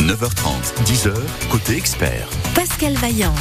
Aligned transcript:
9h30, 0.00 0.82
10h, 0.86 1.12
côté 1.50 1.76
expert. 1.76 2.26
Pascal 2.54 2.94
Vaillant. 2.94 3.34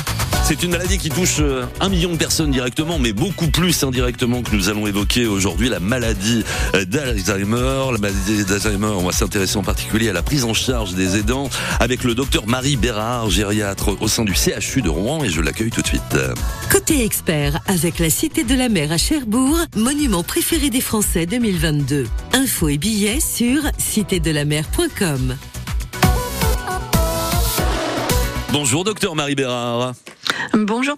C'est 0.44 0.62
une 0.64 0.72
maladie 0.72 0.98
qui 0.98 1.10
touche 1.10 1.38
euh, 1.40 1.66
un 1.80 1.90
million 1.90 2.12
de 2.12 2.18
personnes 2.18 2.52
directement, 2.52 3.00
mais 3.00 3.14
beaucoup 3.14 3.48
plus 3.48 3.84
indirectement 3.84 4.42
que 4.42 4.54
nous 4.56 4.68
allons 4.68 4.86
évoquer 4.86 5.26
aujourd'hui, 5.26 5.70
la 5.70 5.80
maladie 5.80 6.44
euh, 6.76 6.84
d'Alzheimer. 6.84 7.92
La 7.94 7.98
maladie 7.98 8.44
d'Alzheimer, 8.44 8.88
on 8.88 9.06
va 9.06 9.12
s'intéresser 9.14 9.58
en 9.58 9.64
particulier 9.64 10.10
à 10.10 10.14
la 10.14 10.22
prise 10.22 10.44
en 10.44 10.54
charge 10.54 10.96
des 10.96 11.18
aidants 11.18 11.50
avec 11.80 12.04
le 12.04 12.14
docteur 12.14 12.46
Marie 12.46 12.76
Bérard, 12.76 13.30
gériatre 13.30 13.96
au 14.02 14.08
sein 14.08 14.26
du 14.26 14.34
CHU 14.34 14.82
de 14.82 14.90
Rouen, 14.90 15.24
et 15.24 15.30
je 15.30 15.42
l'accueille 15.42 15.72
tout 15.72 15.82
de 15.82 15.88
suite. 15.88 16.18
Côté 16.70 17.06
expert, 17.06 17.62
avec 17.68 18.00
la 18.00 18.10
Cité 18.10 18.44
de 18.44 18.56
la 18.56 18.68
Mer 18.68 18.92
à 18.92 18.98
Cherbourg, 18.98 19.58
monument 19.78 20.24
préféré 20.24 20.70
des 20.70 20.82
Français 20.82 21.26
2022. 21.26 22.08
Infos 22.34 22.70
et 22.70 22.78
billets 22.78 23.22
sur 23.22 23.62
citédelamer.com. 23.78 25.38
Bonjour 28.52 28.84
docteur 28.84 29.16
Marie 29.16 29.36
Bérard. 29.36 29.94
Bonjour. 30.54 30.96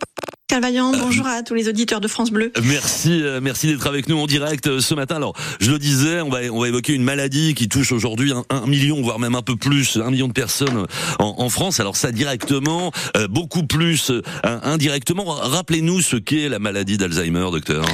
Pascal 0.51 0.63
Vaillant, 0.69 0.91
bonjour 0.91 1.25
à 1.27 1.43
tous 1.43 1.53
les 1.53 1.69
auditeurs 1.69 2.01
de 2.01 2.09
France 2.09 2.29
Bleu. 2.29 2.51
Merci, 2.61 3.21
euh, 3.21 3.39
merci 3.41 3.67
d'être 3.67 3.87
avec 3.87 4.09
nous 4.09 4.17
en 4.17 4.27
direct 4.27 4.67
euh, 4.67 4.81
ce 4.81 4.93
matin. 4.93 5.15
Alors, 5.15 5.33
je 5.61 5.71
le 5.71 5.79
disais, 5.79 6.19
on 6.19 6.27
va, 6.29 6.39
on 6.51 6.59
va 6.59 6.67
évoquer 6.67 6.91
une 6.91 7.05
maladie 7.05 7.53
qui 7.53 7.69
touche 7.69 7.93
aujourd'hui 7.93 8.33
un, 8.33 8.43
un 8.49 8.67
million, 8.67 9.01
voire 9.01 9.17
même 9.17 9.35
un 9.35 9.43
peu 9.43 9.55
plus, 9.55 9.95
un 9.95 10.11
million 10.11 10.27
de 10.27 10.33
personnes 10.33 10.87
en, 11.19 11.35
en 11.37 11.47
France. 11.47 11.79
Alors 11.79 11.95
ça 11.95 12.11
directement, 12.11 12.91
euh, 13.15 13.29
beaucoup 13.29 13.63
plus 13.65 14.11
euh, 14.11 14.21
indirectement. 14.43 15.23
Rappelez-nous 15.23 16.01
ce 16.01 16.17
qu'est 16.17 16.49
la 16.49 16.59
maladie 16.59 16.97
d'Alzheimer, 16.97 17.47
docteur. 17.49 17.85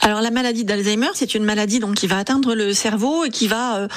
Alors 0.00 0.20
la 0.20 0.32
maladie 0.32 0.64
d'Alzheimer, 0.64 1.10
c'est 1.14 1.36
une 1.36 1.44
maladie 1.44 1.78
donc 1.78 1.94
qui 1.94 2.08
va 2.08 2.18
atteindre 2.18 2.56
le 2.56 2.72
cerveau 2.74 3.24
et 3.24 3.30
qui 3.30 3.46
va 3.46 3.76
euh, 3.76 3.88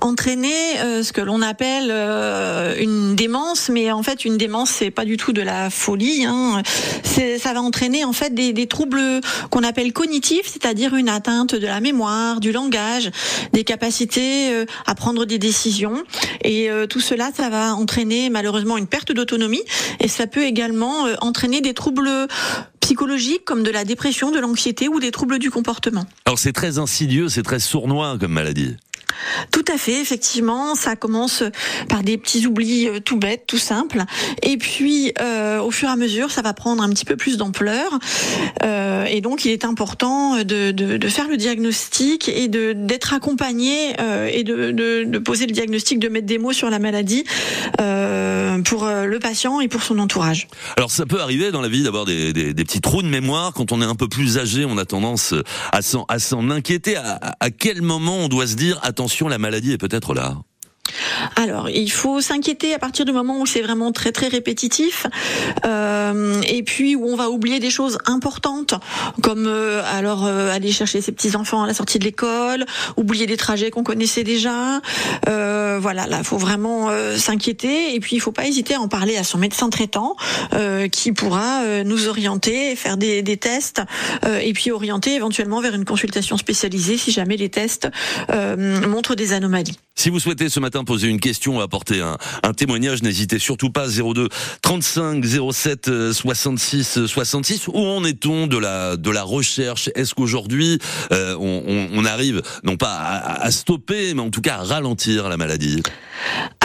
entraîner 0.00 0.80
euh, 0.80 1.04
ce 1.04 1.12
que 1.12 1.20
l'on 1.20 1.40
appelle 1.40 1.90
euh, 1.92 2.74
une 2.80 3.14
démence, 3.14 3.68
mais 3.68 3.92
en 3.92 4.02
fait 4.02 4.24
une 4.24 4.38
démence 4.38 4.70
c'est 4.70 4.90
pas 4.90 5.04
du 5.04 5.16
tout 5.16 5.32
de 5.32 5.42
la 5.42 5.70
folie. 5.70 6.24
Hein. 6.26 6.60
C'est- 7.04 7.43
Ça 7.44 7.52
va 7.52 7.60
entraîner 7.60 8.04
en 8.04 8.14
fait 8.14 8.34
des, 8.34 8.54
des 8.54 8.66
troubles 8.66 9.20
qu'on 9.50 9.64
appelle 9.64 9.92
cognitifs, 9.92 10.46
c'est-à-dire 10.46 10.96
une 10.96 11.10
atteinte 11.10 11.54
de 11.54 11.66
la 11.66 11.80
mémoire, 11.80 12.40
du 12.40 12.52
langage, 12.52 13.10
des 13.52 13.64
capacités 13.64 14.50
euh, 14.50 14.64
à 14.86 14.94
prendre 14.94 15.26
des 15.26 15.38
décisions. 15.38 16.04
Et 16.42 16.70
euh, 16.70 16.86
tout 16.86 17.00
cela, 17.00 17.32
ça 17.36 17.50
va 17.50 17.74
entraîner 17.74 18.30
malheureusement 18.30 18.78
une 18.78 18.86
perte 18.86 19.12
d'autonomie 19.12 19.62
et 20.00 20.08
ça 20.08 20.26
peut 20.26 20.44
également 20.44 21.06
euh, 21.06 21.16
entraîner 21.20 21.60
des 21.60 21.74
troubles 21.74 22.08
psychologiques 22.80 23.44
comme 23.44 23.62
de 23.62 23.70
la 23.70 23.84
dépression, 23.84 24.30
de 24.30 24.38
l'anxiété 24.38 24.88
ou 24.88 24.98
des 24.98 25.10
troubles 25.10 25.38
du 25.38 25.50
comportement. 25.50 26.06
Alors 26.24 26.38
c'est 26.38 26.54
très 26.54 26.78
insidieux, 26.78 27.28
c'est 27.28 27.42
très 27.42 27.60
sournois 27.60 28.16
comme 28.18 28.32
maladie. 28.32 28.74
Tout 29.50 29.64
à 29.72 29.78
fait, 29.78 30.00
effectivement, 30.00 30.74
ça 30.74 30.96
commence 30.96 31.42
par 31.88 32.02
des 32.02 32.18
petits 32.18 32.46
oublis 32.46 32.88
euh, 32.88 33.00
tout 33.00 33.16
bêtes, 33.16 33.44
tout 33.46 33.58
simples, 33.58 34.02
et 34.42 34.56
puis 34.56 35.12
euh, 35.20 35.60
au 35.60 35.70
fur 35.70 35.88
et 35.88 35.92
à 35.92 35.96
mesure, 35.96 36.30
ça 36.30 36.42
va 36.42 36.54
prendre 36.54 36.82
un 36.82 36.90
petit 36.90 37.04
peu 37.04 37.16
plus 37.16 37.36
d'ampleur, 37.36 37.98
Euh, 38.62 39.04
et 39.04 39.20
donc 39.20 39.44
il 39.44 39.50
est 39.50 39.64
important 39.64 40.42
de, 40.42 41.08
faire 41.08 41.28
le 41.28 41.36
diagnostic 41.36 42.28
et 42.28 42.48
d'être 42.48 43.12
accompagné 43.12 43.90
et 44.32 44.42
de, 44.42 45.18
poser 45.18 45.46
le 45.46 45.52
diagnostic, 45.52 45.98
de 45.98 46.08
mettre 46.08 46.26
des 46.26 46.38
mots 46.38 46.52
sur 46.52 46.70
la 46.70 46.78
maladie 46.78 47.24
pour 48.64 48.86
le 48.86 49.18
patient 49.18 49.60
et 49.60 49.68
pour 49.68 49.82
son 49.82 49.98
entourage. 49.98 50.48
Alors 50.76 50.90
ça 50.90 51.04
peut 51.06 51.20
arriver 51.20 51.50
dans 51.50 51.60
la 51.60 51.68
vie 51.68 51.82
d'avoir 51.82 52.04
des, 52.04 52.32
petits 52.54 52.80
trous 52.80 53.02
de 53.02 53.08
mémoire. 53.08 53.52
Quand 53.52 53.72
on 53.72 53.82
est 53.82 53.86
un 53.86 53.94
peu 53.94 54.08
plus 54.08 54.38
âgé, 54.38 54.64
on 54.64 54.78
a 54.78 54.84
tendance 54.84 55.34
à 55.72 55.82
s'en, 55.82 56.50
inquiéter. 56.50 56.96
À 56.96 57.50
quel 57.50 57.82
moment 57.82 58.18
on 58.18 58.28
doit 58.28 58.46
se 58.46 58.54
dire 58.54 58.80
attention, 58.94 59.26
la 59.26 59.38
maladie 59.38 59.72
est 59.72 59.78
peut-être 59.78 60.14
là 60.14 60.36
Alors, 61.36 61.68
il 61.68 61.90
faut 61.90 62.20
s'inquiéter 62.20 62.74
à 62.74 62.78
partir 62.78 63.04
du 63.04 63.12
moment 63.12 63.40
où 63.40 63.46
c'est 63.46 63.62
vraiment 63.62 63.92
très 63.92 64.12
très 64.12 64.28
répétitif, 64.28 65.06
euh, 65.64 66.40
et 66.48 66.62
puis 66.62 66.94
où 66.94 67.06
on 67.06 67.16
va 67.16 67.30
oublier 67.30 67.60
des 67.60 67.70
choses 67.70 67.98
importantes, 68.06 68.74
comme 69.22 69.46
euh, 69.46 69.82
alors 69.92 70.26
euh, 70.26 70.52
aller 70.52 70.72
chercher 70.72 71.00
ses 71.00 71.12
petits 71.12 71.36
enfants 71.36 71.62
à 71.62 71.66
la 71.66 71.74
sortie 71.74 71.98
de 71.98 72.04
l'école, 72.04 72.66
oublier 72.96 73.26
des 73.26 73.36
trajets 73.36 73.70
qu'on 73.70 73.84
connaissait 73.84 74.24
déjà. 74.24 74.80
Voilà, 75.76 76.06
là, 76.06 76.22
faut 76.22 76.38
vraiment 76.38 76.90
s'inquiéter, 77.16 77.94
et 77.94 78.00
puis 78.00 78.16
il 78.16 78.20
faut 78.20 78.32
pas 78.32 78.46
hésiter 78.46 78.74
à 78.74 78.80
en 78.80 78.88
parler 78.88 79.16
à 79.16 79.24
son 79.24 79.38
médecin 79.38 79.68
traitant, 79.70 80.16
qui 80.90 81.12
pourra 81.12 81.82
nous 81.84 82.08
orienter, 82.08 82.76
faire 82.76 82.96
des, 82.96 83.22
des 83.22 83.36
tests, 83.36 83.82
et 84.40 84.52
puis 84.52 84.70
orienter 84.70 85.14
éventuellement 85.14 85.60
vers 85.60 85.74
une 85.74 85.84
consultation 85.84 86.36
spécialisée 86.36 86.96
si 86.96 87.10
jamais 87.10 87.36
les 87.36 87.48
tests 87.48 87.88
montrent 88.28 89.14
des 89.14 89.32
anomalies. 89.32 89.76
Poser 90.82 91.08
une 91.08 91.20
question 91.20 91.60
apporter 91.60 92.00
un, 92.00 92.52
témoignage, 92.52 93.02
n'hésitez 93.02 93.38
surtout 93.38 93.70
pas 93.70 93.86
02 93.88 94.28
35 94.62 95.24
07 95.52 95.88
euh, 95.88 96.12
66 96.12 97.06
66. 97.06 97.68
Où 97.68 97.78
en 97.78 98.04
est-on 98.04 98.46
de 98.46 98.58
la 98.58 98.96
de 98.96 99.10
la 99.10 99.22
recherche? 99.22 99.90
Est-ce 99.94 100.14
qu'aujourd'hui 100.14 100.80
euh, 101.12 101.36
on, 101.38 102.04
arrive 102.04 102.42
non 102.64 102.76
pas 102.76 102.96
à 102.96 103.50
stopper, 103.50 104.14
mais 104.14 104.22
en 104.22 104.30
tout 104.30 104.40
cas 104.40 104.56
à 104.56 104.62
ralentir 104.62 105.28
la 105.28 105.36
maladie? 105.36 105.82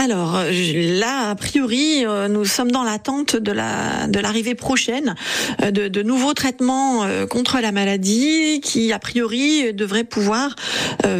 Alors 0.01 0.37
euh, 0.37 0.51
là, 0.97 1.29
a 1.31 1.35
priori, 1.35 2.05
euh, 2.05 2.29
nous 2.29 2.45
sommes 2.45 2.71
dans 2.71 2.83
l'attente 2.83 3.35
de 3.35 3.51
la 3.51 4.07
de 4.07 4.17
l'arrivée 4.19 4.55
prochaine 4.55 5.13
euh, 5.61 5.71
de, 5.71 5.89
de 5.89 6.03
nouveaux 6.03 6.33
traitements 6.33 7.05
contre 7.29 7.59
la 7.59 7.73
maladie, 7.73 8.61
qui 8.61 8.93
a 8.93 8.99
priori 8.99 9.73
devraient 9.73 10.05
pouvoir 10.05 10.55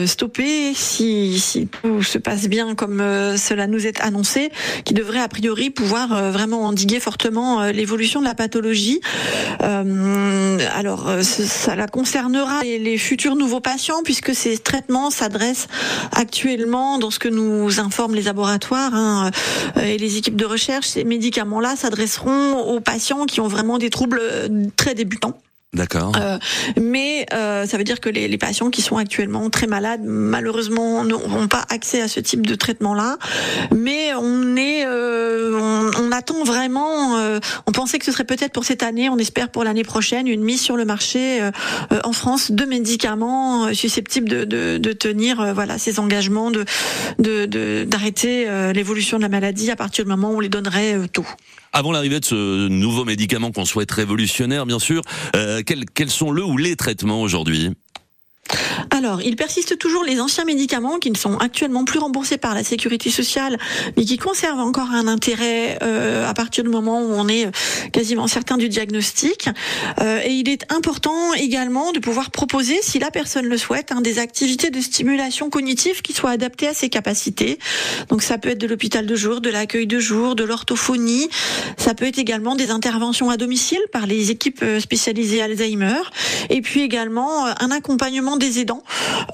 stopper 0.05 0.73
si, 0.73 1.39
si 1.39 1.67
tout 1.67 2.03
se 2.03 2.17
passe 2.17 2.47
bien 2.47 2.75
comme 2.75 2.99
cela 3.37 3.67
nous 3.67 3.85
est 3.85 3.99
annoncé, 4.01 4.49
qui 4.85 4.93
devrait 4.93 5.19
a 5.19 5.27
priori 5.27 5.69
pouvoir 5.69 6.31
vraiment 6.31 6.65
endiguer 6.65 6.99
fortement 6.99 7.65
l'évolution 7.65 8.19
de 8.19 8.25
la 8.25 8.35
pathologie. 8.35 9.01
Alors 9.59 11.09
ça 11.21 11.75
la 11.75 11.87
concernera 11.87 12.61
les 12.63 12.97
futurs 12.97 13.35
nouveaux 13.35 13.61
patients 13.61 14.03
puisque 14.03 14.33
ces 14.35 14.57
traitements 14.57 15.09
s'adressent 15.09 15.67
actuellement 16.13 16.97
dans 16.97 17.11
ce 17.11 17.19
que 17.19 17.29
nous 17.29 17.79
informent 17.79 18.15
les 18.15 18.23
laboratoires 18.23 18.68
hein, 18.77 19.31
euh, 19.77 19.81
et 19.81 19.97
les 19.97 20.17
équipes 20.17 20.35
de 20.35 20.45
recherche, 20.45 20.87
ces 20.87 21.03
médicaments-là 21.03 21.75
s'adresseront 21.75 22.59
aux 22.59 22.79
patients 22.79 23.25
qui 23.25 23.41
ont 23.41 23.47
vraiment 23.47 23.77
des 23.77 23.89
troubles 23.89 24.19
euh, 24.21 24.65
très 24.75 24.95
débutants. 24.95 25.39
D'accord. 25.71 26.13
Euh, 26.19 26.39
mais 26.81 27.27
euh, 27.31 27.67
ça 27.67 27.77
veut 27.77 27.83
dire 27.83 27.99
que 27.99 28.09
les, 28.09 28.27
les 28.27 28.37
patients 28.39 28.71
qui 28.71 28.81
sont 28.81 28.97
actuellement 28.97 29.51
très 29.51 29.67
malades, 29.67 30.01
malheureusement, 30.03 31.03
n'auront 31.03 31.47
pas 31.47 31.63
accès 31.69 32.01
à 32.01 32.07
ce 32.07 32.19
type 32.19 32.47
de 32.47 32.55
traitement-là. 32.55 33.17
Mais 33.75 34.11
on 34.19 34.55
est, 34.55 34.83
euh, 34.87 35.59
on, 35.95 36.05
on 36.05 36.11
attend 36.11 36.43
vraiment. 36.43 37.17
euh, 37.17 37.39
on 37.67 37.71
pensait 37.71 37.99
que 37.99 38.05
ce 38.05 38.11
serait 38.11 38.23
peut-être 38.23 38.51
pour 38.51 38.65
cette 38.65 38.81
année. 38.81 39.09
On 39.09 39.17
espère 39.19 39.49
pour 39.49 39.63
l'année 39.63 39.83
prochaine 39.83 40.27
une 40.27 40.41
mise 40.43 40.59
sur 40.59 40.75
le 40.75 40.85
marché 40.85 41.39
euh, 41.39 41.51
euh, 41.91 41.99
en 42.03 42.13
France 42.13 42.49
de 42.51 42.65
médicaments 42.65 43.71
susceptibles 43.71 44.27
de, 44.27 44.45
de, 44.45 44.79
de 44.79 44.91
tenir, 44.91 45.53
voilà, 45.53 45.77
ces 45.77 45.99
engagements 45.99 46.49
de 46.49 46.65
de- 47.19 47.45
de- 47.45 47.83
d'arrêter 47.87 48.45
euh, 48.49 48.73
l'évolution 48.73 49.17
de 49.17 49.21
la 49.21 49.29
maladie 49.29 49.69
à 49.69 49.75
partir 49.75 50.03
du 50.03 50.09
moment 50.09 50.31
où 50.31 50.37
on 50.37 50.39
les 50.39 50.49
donnerait 50.49 50.97
tôt. 51.13 51.25
Avant 51.71 51.91
l'arrivée 51.91 52.19
de 52.19 52.25
ce 52.25 52.67
nouveau 52.67 53.05
médicament 53.05 53.51
qu'on 53.51 53.65
souhaite 53.65 53.91
révolutionnaire, 53.91 54.65
bien 54.65 54.79
sûr, 54.79 55.01
euh, 55.35 55.61
quels, 55.65 55.85
quels 55.85 56.09
sont 56.09 56.31
le 56.31 56.43
ou 56.43 56.57
les 56.57 56.75
traitements 56.75 57.21
aujourd'hui? 57.21 57.71
Alors, 58.99 59.21
il 59.21 59.37
persiste 59.37 59.77
toujours 59.77 60.03
les 60.03 60.19
anciens 60.19 60.43
médicaments 60.43 60.97
qui 60.99 61.09
ne 61.09 61.15
sont 61.15 61.37
actuellement 61.37 61.85
plus 61.85 61.99
remboursés 61.99 62.37
par 62.37 62.53
la 62.53 62.65
sécurité 62.65 63.09
sociale, 63.09 63.57
mais 63.95 64.03
qui 64.03 64.17
conservent 64.17 64.59
encore 64.59 64.91
un 64.91 65.07
intérêt 65.07 65.79
euh, 65.81 66.27
à 66.27 66.33
partir 66.33 66.65
du 66.65 66.69
moment 66.69 67.01
où 67.01 67.13
on 67.13 67.29
est 67.29 67.45
euh, 67.45 67.51
quasiment 67.93 68.27
certain 68.27 68.57
du 68.57 68.67
diagnostic. 68.67 69.47
Euh, 70.01 70.19
et 70.25 70.33
il 70.33 70.49
est 70.49 70.69
important 70.69 71.33
également 71.35 71.93
de 71.93 71.99
pouvoir 71.99 72.29
proposer, 72.29 72.79
si 72.81 72.99
la 72.99 73.09
personne 73.09 73.45
le 73.45 73.57
souhaite, 73.57 73.93
hein, 73.93 74.01
des 74.01 74.19
activités 74.19 74.69
de 74.69 74.81
stimulation 74.81 75.49
cognitive 75.49 76.01
qui 76.01 76.11
soient 76.11 76.31
adaptées 76.31 76.67
à 76.67 76.73
ses 76.73 76.89
capacités. 76.89 77.57
Donc, 78.09 78.21
ça 78.21 78.37
peut 78.37 78.49
être 78.49 78.59
de 78.59 78.67
l'hôpital 78.67 79.05
de 79.05 79.15
jour, 79.15 79.39
de 79.39 79.49
l'accueil 79.49 79.87
de 79.87 79.99
jour, 79.99 80.35
de 80.35 80.43
l'orthophonie. 80.43 81.29
Ça 81.77 81.93
peut 81.93 82.05
être 82.05 82.19
également 82.19 82.57
des 82.57 82.69
interventions 82.69 83.29
à 83.29 83.37
domicile 83.37 83.79
par 83.93 84.07
les 84.07 84.29
équipes 84.29 84.59
euh, 84.61 84.81
spécialisées 84.81 85.41
Alzheimer. 85.41 86.01
Et 86.49 86.61
puis 86.61 86.81
également 86.81 87.47
euh, 87.47 87.53
un 87.59 87.71
accompagnement 87.71 88.35
des 88.35 88.59
aidants, 88.59 88.83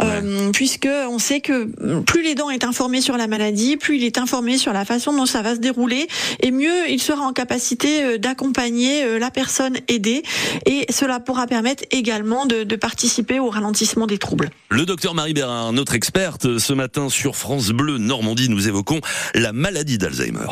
euh, 0.02 0.52
puisque 0.52 0.88
on 1.10 1.20
sait 1.20 1.42
que 1.42 1.66
plus 2.02 2.24
l'aidant 2.24 2.50
est 2.50 2.64
informé 2.64 3.02
sur 3.02 3.18
la 3.18 3.28
maladie, 3.28 3.78
plus 3.78 3.98
il 3.98 4.04
est 4.04 4.18
informé 4.18 4.58
sur 4.58 4.74
la 4.74 4.86
façon 4.86 5.14
dont 5.14 5.26
ça 5.26 5.42
va 5.42 5.56
se 5.56 5.60
dérouler, 5.60 6.08
et 6.42 6.52
mieux 6.52 6.90
il 6.90 7.02
sera 7.02 7.24
en 7.24 7.34
capacité 7.34 8.04
euh, 8.04 8.18
d'accompagner 8.18 9.04
euh, 9.04 9.20
la 9.20 9.32
personne 9.32 9.78
aidée. 9.88 10.24
Et 10.66 10.86
cela 10.90 11.20
pourra 11.20 11.48
permettre 11.48 11.84
également 11.92 12.46
de, 12.46 12.64
de 12.64 12.76
participer 12.76 13.40
au 13.40 13.50
ralentissement 13.50 14.08
des 14.08 14.18
troubles. 14.18 14.50
Le 14.70 14.86
docteur 14.86 15.14
Marie 15.14 15.34
Bérard, 15.34 15.74
notre 15.74 15.96
experte, 15.96 16.58
ce 16.58 16.74
matin 16.74 17.10
sur 17.10 17.36
France 17.36 17.70
Bleu 17.70 17.98
Normandie, 17.98 18.50
nous 18.50 18.68
évoquons 18.68 19.00
la 19.34 19.54
maladie 19.54 19.98
d'Alzheimer. 19.98 20.48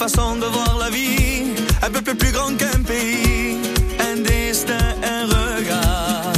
une 0.00 0.08
façon 0.08 0.36
de 0.36 0.46
voir 0.46 0.76
la 0.78 0.90
vie, 0.90 1.54
un 1.82 1.90
peu 1.90 2.14
plus 2.14 2.30
grand 2.30 2.56
qu'un 2.56 2.82
pays, 2.84 3.58
un 3.98 4.16
destin, 4.22 4.94
un 5.02 5.24
regard. 5.26 6.32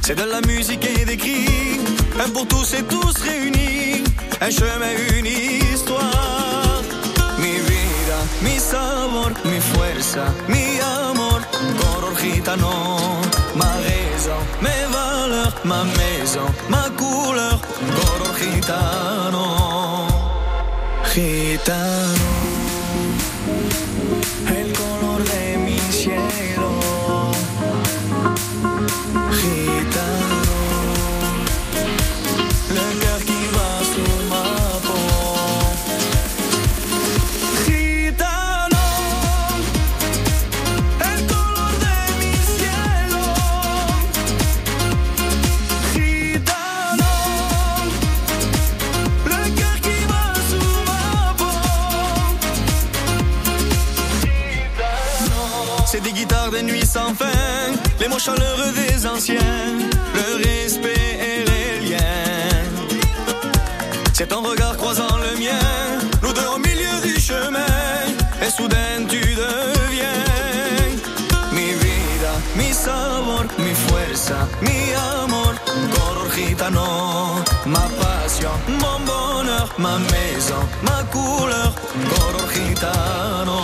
C'est 0.00 0.14
de 0.14 0.24
la 0.24 0.40
musique 0.46 0.84
et 0.84 1.04
des 1.04 1.16
cris, 1.18 1.80
un 2.24 2.30
pour 2.30 2.46
tous 2.46 2.72
et 2.74 2.82
tous 2.84 3.14
réunis, 3.22 4.04
un 4.40 4.50
chemin, 4.50 4.94
une 5.18 5.26
histoire. 5.26 6.82
Mi 7.38 7.54
vida, 7.68 8.18
mi 8.42 8.58
sabor, 8.58 9.32
mi 9.44 9.60
fuerza, 9.60 10.24
mi 10.48 10.80
amor, 10.80 11.40
color 11.80 12.14
gitano, 12.18 13.20
ma 13.56 13.72
raison, 13.88 14.40
mes 14.62 14.84
valeurs, 14.94 15.54
ma 15.64 15.84
maison, 15.98 16.48
ma 16.70 16.84
couleur, 16.96 17.60
color 17.96 18.32
gitano. 18.38 19.59
Gitano. 21.12 22.39
Ma 79.78 79.96
maison, 80.10 80.68
ma 80.82 81.02
couleur, 81.10 81.72
color 82.08 82.46
gitano, 82.52 83.58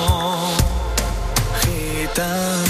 gitano, 1.60 2.65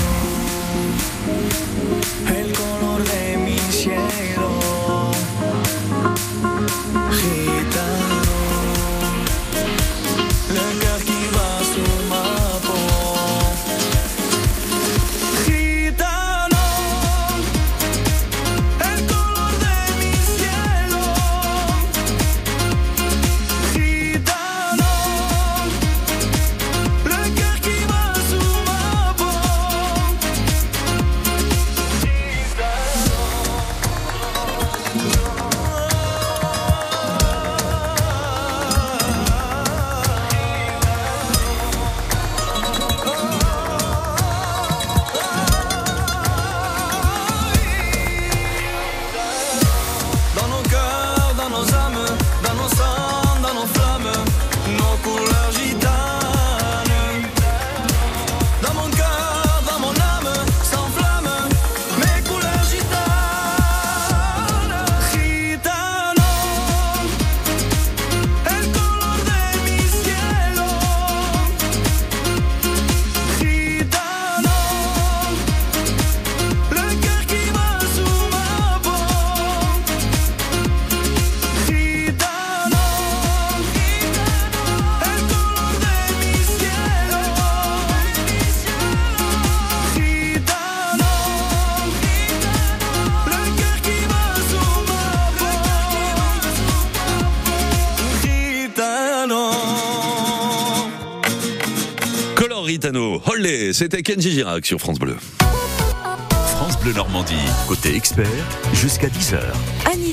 Coloritano, 102.66 103.22
Olé, 103.26 103.72
c'était 103.72 104.02
Kenji 104.02 104.32
Girac 104.32 104.66
sur 104.66 104.80
France 104.80 104.98
Bleu. 104.98 105.16
France 105.38 106.76
Bleu 106.80 106.92
Normandie, 106.94 107.34
côté 107.68 107.94
expert, 107.94 108.26
jusqu'à 108.74 109.06
10h. 109.06 109.38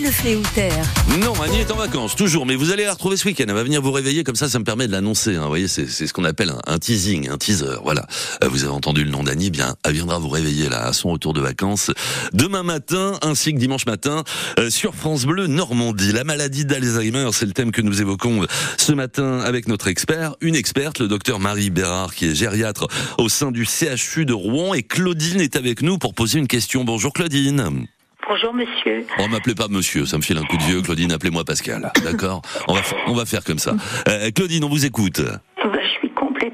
Le. 0.03 1.19
Non, 1.19 1.33
Annie 1.41 1.59
est 1.59 1.71
en 1.71 1.77
vacances, 1.77 2.13
toujours, 2.17 2.45
mais 2.45 2.57
vous 2.57 2.71
allez 2.71 2.83
la 2.83 2.91
retrouver 2.91 3.15
ce 3.15 3.25
week-end. 3.25 3.45
Elle 3.47 3.53
va 3.53 3.63
venir 3.63 3.81
vous 3.81 3.93
réveiller, 3.93 4.25
comme 4.25 4.35
ça, 4.35 4.49
ça 4.49 4.59
me 4.59 4.65
permet 4.65 4.85
de 4.85 4.91
l'annoncer. 4.91 5.37
Hein. 5.37 5.43
Vous 5.43 5.47
voyez, 5.47 5.69
c'est 5.69 5.87
ce 5.87 6.11
qu'on 6.11 6.25
appelle 6.25 6.51
un, 6.67 6.77
teasing, 6.77 7.29
un 7.29 7.37
teaser. 7.37 7.77
Voilà. 7.83 8.05
Euh, 8.43 8.49
Vous 8.49 8.65
avez 8.65 8.73
entendu 8.73 9.05
le 9.05 9.11
nom 9.11 9.23
d'Annie, 9.23 9.49
bien, 9.49 9.77
elle 9.85 9.93
viendra 9.93 10.19
vous 10.19 10.27
réveiller 10.27 10.67
là, 10.67 10.87
à 10.87 10.91
son 10.91 11.11
retour 11.11 11.31
de 11.31 11.39
vacances, 11.39 11.89
demain 12.33 12.63
matin, 12.63 13.17
ainsi 13.21 13.53
que 13.53 13.59
dimanche 13.59 13.85
matin, 13.85 14.25
euh, 14.59 14.69
sur 14.69 14.93
France 14.93 15.23
Bleu 15.23 15.47
Normandie. 15.47 16.11
La 16.11 16.25
maladie 16.25 16.65
d'Alzheimer, 16.65 17.29
c'est 17.31 17.45
le 17.45 17.53
thème 17.53 17.71
que 17.71 17.81
nous 17.81 18.01
évoquons 18.01 18.45
ce 18.77 18.91
matin 18.91 19.39
avec 19.39 19.69
notre 19.69 19.87
expert, 19.87 20.35
une 20.41 20.55
experte, 20.55 20.99
le 20.99 21.07
docteur 21.07 21.39
Marie 21.39 21.69
Bérard, 21.69 22.13
qui 22.13 22.25
est 22.25 22.35
gériatre 22.35 22.87
au 23.19 23.29
sein 23.29 23.51
du 23.51 23.65
CHU 23.65 24.25
de 24.25 24.33
Rouen, 24.33 24.73
et 24.73 24.83
Claudine 24.83 25.39
est 25.39 25.55
avec 25.55 25.81
nous 25.81 25.97
pour 25.97 26.13
poser 26.13 26.39
une 26.39 26.47
question. 26.47 26.83
Bonjour 26.83 27.13
Claudine. 27.13 27.87
Bonjour 28.27 28.53
monsieur. 28.53 29.05
On 29.19 29.27
m'appelez 29.27 29.55
pas 29.55 29.67
monsieur, 29.69 30.05
ça 30.05 30.17
me 30.17 30.21
file 30.21 30.37
un 30.37 30.43
coup 30.45 30.57
de 30.57 30.63
vieux. 30.63 30.81
Claudine, 30.81 31.11
appelez-moi 31.11 31.43
Pascal. 31.43 31.91
D'accord? 32.03 32.41
On 32.67 32.73
va, 32.73 32.81
on 33.07 33.13
va 33.13 33.25
faire 33.25 33.43
comme 33.43 33.59
ça. 33.59 33.75
Euh, 34.07 34.31
Claudine, 34.31 34.63
on 34.63 34.69
vous 34.69 34.85
écoute. 34.85 35.21
Je 35.63 35.99
suis 35.99 36.09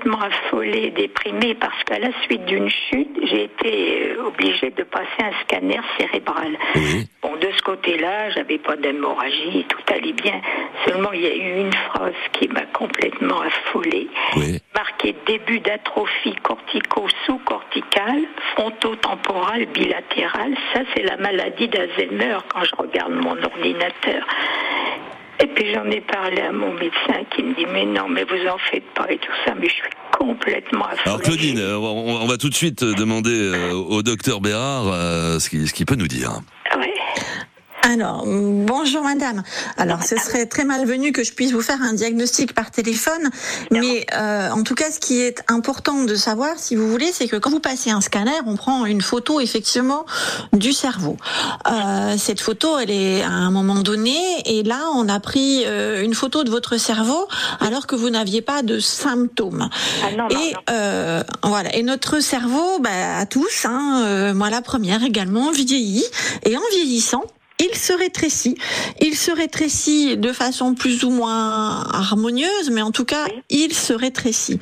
complètement 0.10 0.22
affolée, 0.22 0.92
déprimée 0.92 1.56
parce 1.56 1.84
qu'à 1.84 2.00
la 2.00 2.10
suite 2.24 2.46
d'une 2.46 2.70
chute, 2.70 3.18
j'ai 3.24 3.44
été 3.44 4.12
euh, 4.12 4.28
obligée 4.28 4.72
de 4.72 4.84
passer 4.84 5.08
un 5.20 5.32
scanner 5.44 5.80
cérébral. 5.98 6.58
Oui. 6.75 7.08
Bon, 7.22 7.36
de 7.36 7.50
ce 7.56 7.62
côté-là, 7.62 8.30
j'avais 8.32 8.58
pas 8.58 8.75
d'hémorragie, 8.75 9.66
tout 9.68 9.94
allait 9.94 10.13
bien. 10.13 10.42
Seulement, 10.86 11.12
il 11.13 11.22
y 11.22 11.28
a 11.28 11.36
eu 11.36 11.62
une 11.62 11.74
phrase 11.74 12.13
qui 12.34 12.48
m'a 12.48 12.66
complètement 12.74 13.42
affolée. 13.42 14.08
Oui. 14.36 14.60
Marqué 14.75 15.16
début 15.25 15.60
d'atrophie 15.60 16.36
cortico-sous-corticale, 16.44 18.24
frontotemporale 18.56 19.66
bilatérale. 19.68 20.56
Ça, 20.74 20.82
c'est 20.96 21.04
la 21.04 21.18
maladie 21.18 21.68
d'Alzheimer 21.68 22.38
quand 22.50 22.63
je 22.63 22.75
regarde 22.75 23.13
mon 23.13 23.42
ordinateur. 23.44 24.25
Et 25.41 25.48
puis 25.48 25.74
j'en 25.74 25.86
ai 25.86 26.01
parlé 26.01 26.41
à 26.41 26.51
mon 26.51 26.74
médecin 26.74 27.24
qui 27.34 27.43
me 27.43 27.55
dit 27.55 27.65
mais 27.72 27.86
non 27.86 28.10
mais 28.10 28.25
vous 28.25 28.48
en 28.48 28.58
faites 28.58 28.84
pas 28.93 29.10
et 29.10 29.17
tout 29.17 29.31
ça 29.46 29.53
mais 29.55 29.69
je 29.69 29.74
suis 29.74 29.89
complètement 30.17 30.86
affolée. 30.86 31.01
Alors 31.05 31.22
Claudine, 31.22 31.60
euh, 31.60 31.77
on, 31.77 32.27
va 32.27 32.38
tout 32.38 32.50
de 32.50 32.55
suite 32.55 32.84
euh, 32.84 32.93
demander 32.93 33.31
euh, 33.31 33.72
au 33.72 34.03
docteur 34.03 34.41
Bérard 34.41 34.86
ce 35.39 35.50
qu'il 35.50 35.86
peut 35.86 35.96
nous 35.96 36.08
dire. 36.08 36.41
Ouais. 36.75 36.93
Alors, 37.81 38.25
bonjour 38.25 39.03
madame. 39.03 39.43
Alors, 39.77 40.03
ce 40.03 40.17
serait 40.17 40.45
très 40.45 40.65
malvenu 40.65 41.12
que 41.12 41.24
je 41.24 41.33
puisse 41.33 41.51
vous 41.51 41.62
faire 41.62 41.81
un 41.81 41.93
diagnostic 41.93 42.53
par 42.53 42.71
téléphone, 42.71 43.29
mais 43.71 44.05
euh, 44.13 44.50
en 44.51 44.63
tout 44.63 44.75
cas, 44.75 44.91
ce 44.91 45.00
qui 45.00 45.21
est 45.21 45.41
important 45.48 46.03
de 46.03 46.15
savoir, 46.15 46.57
si 46.57 46.75
vous 46.75 46.89
voulez, 46.89 47.12
c'est 47.13 47.27
que 47.27 47.38
quand 47.38 47.50
vous 47.50 47.59
passez 47.59 47.89
un 47.89 48.01
scanner, 48.01 48.38
on 48.45 48.55
prend 48.55 48.86
une 48.86 49.01
photo 49.01 49.39
effectivement 49.39 50.05
du 50.53 50.74
cerveau. 50.74 51.17
Euh, 51.71 52.15
cette 52.17 52.41
photo, 52.41 52.77
elle 52.77 52.91
est 52.91 53.24
à 53.24 53.31
un 53.31 53.51
moment 53.51 53.81
donné, 53.81 54.17
et 54.45 54.63
là, 54.63 54.89
on 54.93 55.07
a 55.07 55.19
pris 55.19 55.63
euh, 55.65 56.03
une 56.03 56.13
photo 56.13 56.43
de 56.43 56.50
votre 56.50 56.77
cerveau 56.77 57.27
alors 57.59 57.88
que 57.88 57.95
vous 57.95 58.09
n'aviez 58.09 58.41
pas 58.41 58.62
de 58.62 58.79
symptômes. 58.79 59.69
Ah 60.03 60.12
non, 60.12 60.27
non, 60.29 60.29
et 60.29 60.53
euh, 60.69 61.24
voilà. 61.43 61.75
Et 61.75 61.83
notre 61.83 62.19
cerveau, 62.19 62.79
bah, 62.79 63.17
à 63.17 63.25
tous, 63.25 63.65
hein, 63.65 64.03
euh, 64.05 64.33
moi 64.33 64.50
la 64.50 64.62
première 64.62 65.03
également, 65.03 65.51
vieillit, 65.51 66.05
et 66.43 66.57
en 66.57 66.62
vieillissant. 66.71 67.24
Il 67.60 67.75
se 67.75 67.94
rétrécit. 67.94 68.56
Il 69.01 69.16
se 69.16 69.32
rétrécit 69.32 70.18
de 70.18 70.32
façon 70.32 70.74
plus 70.74 71.04
ou 71.04 71.10
moins 71.10 71.84
harmonieuse, 71.92 72.70
mais 72.72 72.82
en 72.82 72.92
tout 72.92 73.06
cas, 73.06 73.25
il 73.50 73.74
se 73.74 73.94
rétrécit. 73.94 74.60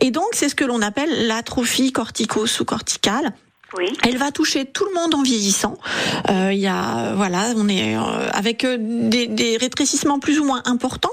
Et 0.00 0.10
donc, 0.10 0.28
c'est 0.32 0.48
ce 0.48 0.54
que 0.54 0.64
l'on 0.64 0.82
appelle 0.82 1.26
l'atrophie 1.26 1.92
cortico-sous-corticale. 1.92 3.32
Oui. 3.76 3.86
Elle 4.04 4.16
va 4.16 4.30
toucher 4.30 4.64
tout 4.64 4.84
le 4.84 4.94
monde 4.94 5.12
en 5.16 5.22
vieillissant. 5.22 5.76
Euh, 6.30 6.52
Il 6.52 6.60
y 6.60 6.68
a, 6.68 7.14
voilà, 7.16 7.52
on 7.56 7.68
est 7.68 7.96
euh, 7.96 8.30
avec 8.30 8.64
euh, 8.64 8.76
des, 8.78 9.26
des 9.26 9.56
rétrécissements 9.56 10.20
plus 10.20 10.38
ou 10.38 10.44
moins 10.44 10.62
importants. 10.66 11.10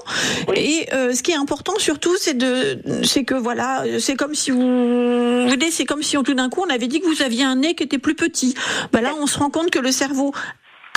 Et 0.56 0.88
euh, 0.94 1.16
ce 1.16 1.24
qui 1.24 1.32
est 1.32 1.36
important 1.36 1.74
surtout, 1.80 2.16
c'est 2.20 2.38
de, 2.38 2.80
c'est 3.04 3.24
que 3.24 3.34
voilà, 3.34 3.84
c'est 4.00 4.16
comme 4.16 4.36
si 4.36 4.52
vous, 4.52 4.62
vous 4.62 5.48
voyez, 5.48 5.72
c'est 5.72 5.86
comme 5.86 6.04
si 6.04 6.16
tout 6.24 6.36
d'un 6.36 6.50
coup 6.50 6.63
on 6.66 6.70
avait 6.70 6.88
dit 6.88 7.02
que 7.02 7.08
vous 7.08 7.24
aviez 7.24 7.44
un 7.44 7.56
nez 7.56 7.74
qui 7.74 7.84
était 7.84 7.98
plus 7.98 8.16
petit. 8.16 8.54
Ben 8.92 9.02
là, 9.02 9.13
on 9.20 9.25
se 9.25 9.40
rend 9.40 9.50
compte 9.50 9.72
que 9.72 9.80
le 9.80 9.92
cerveau 9.92 10.32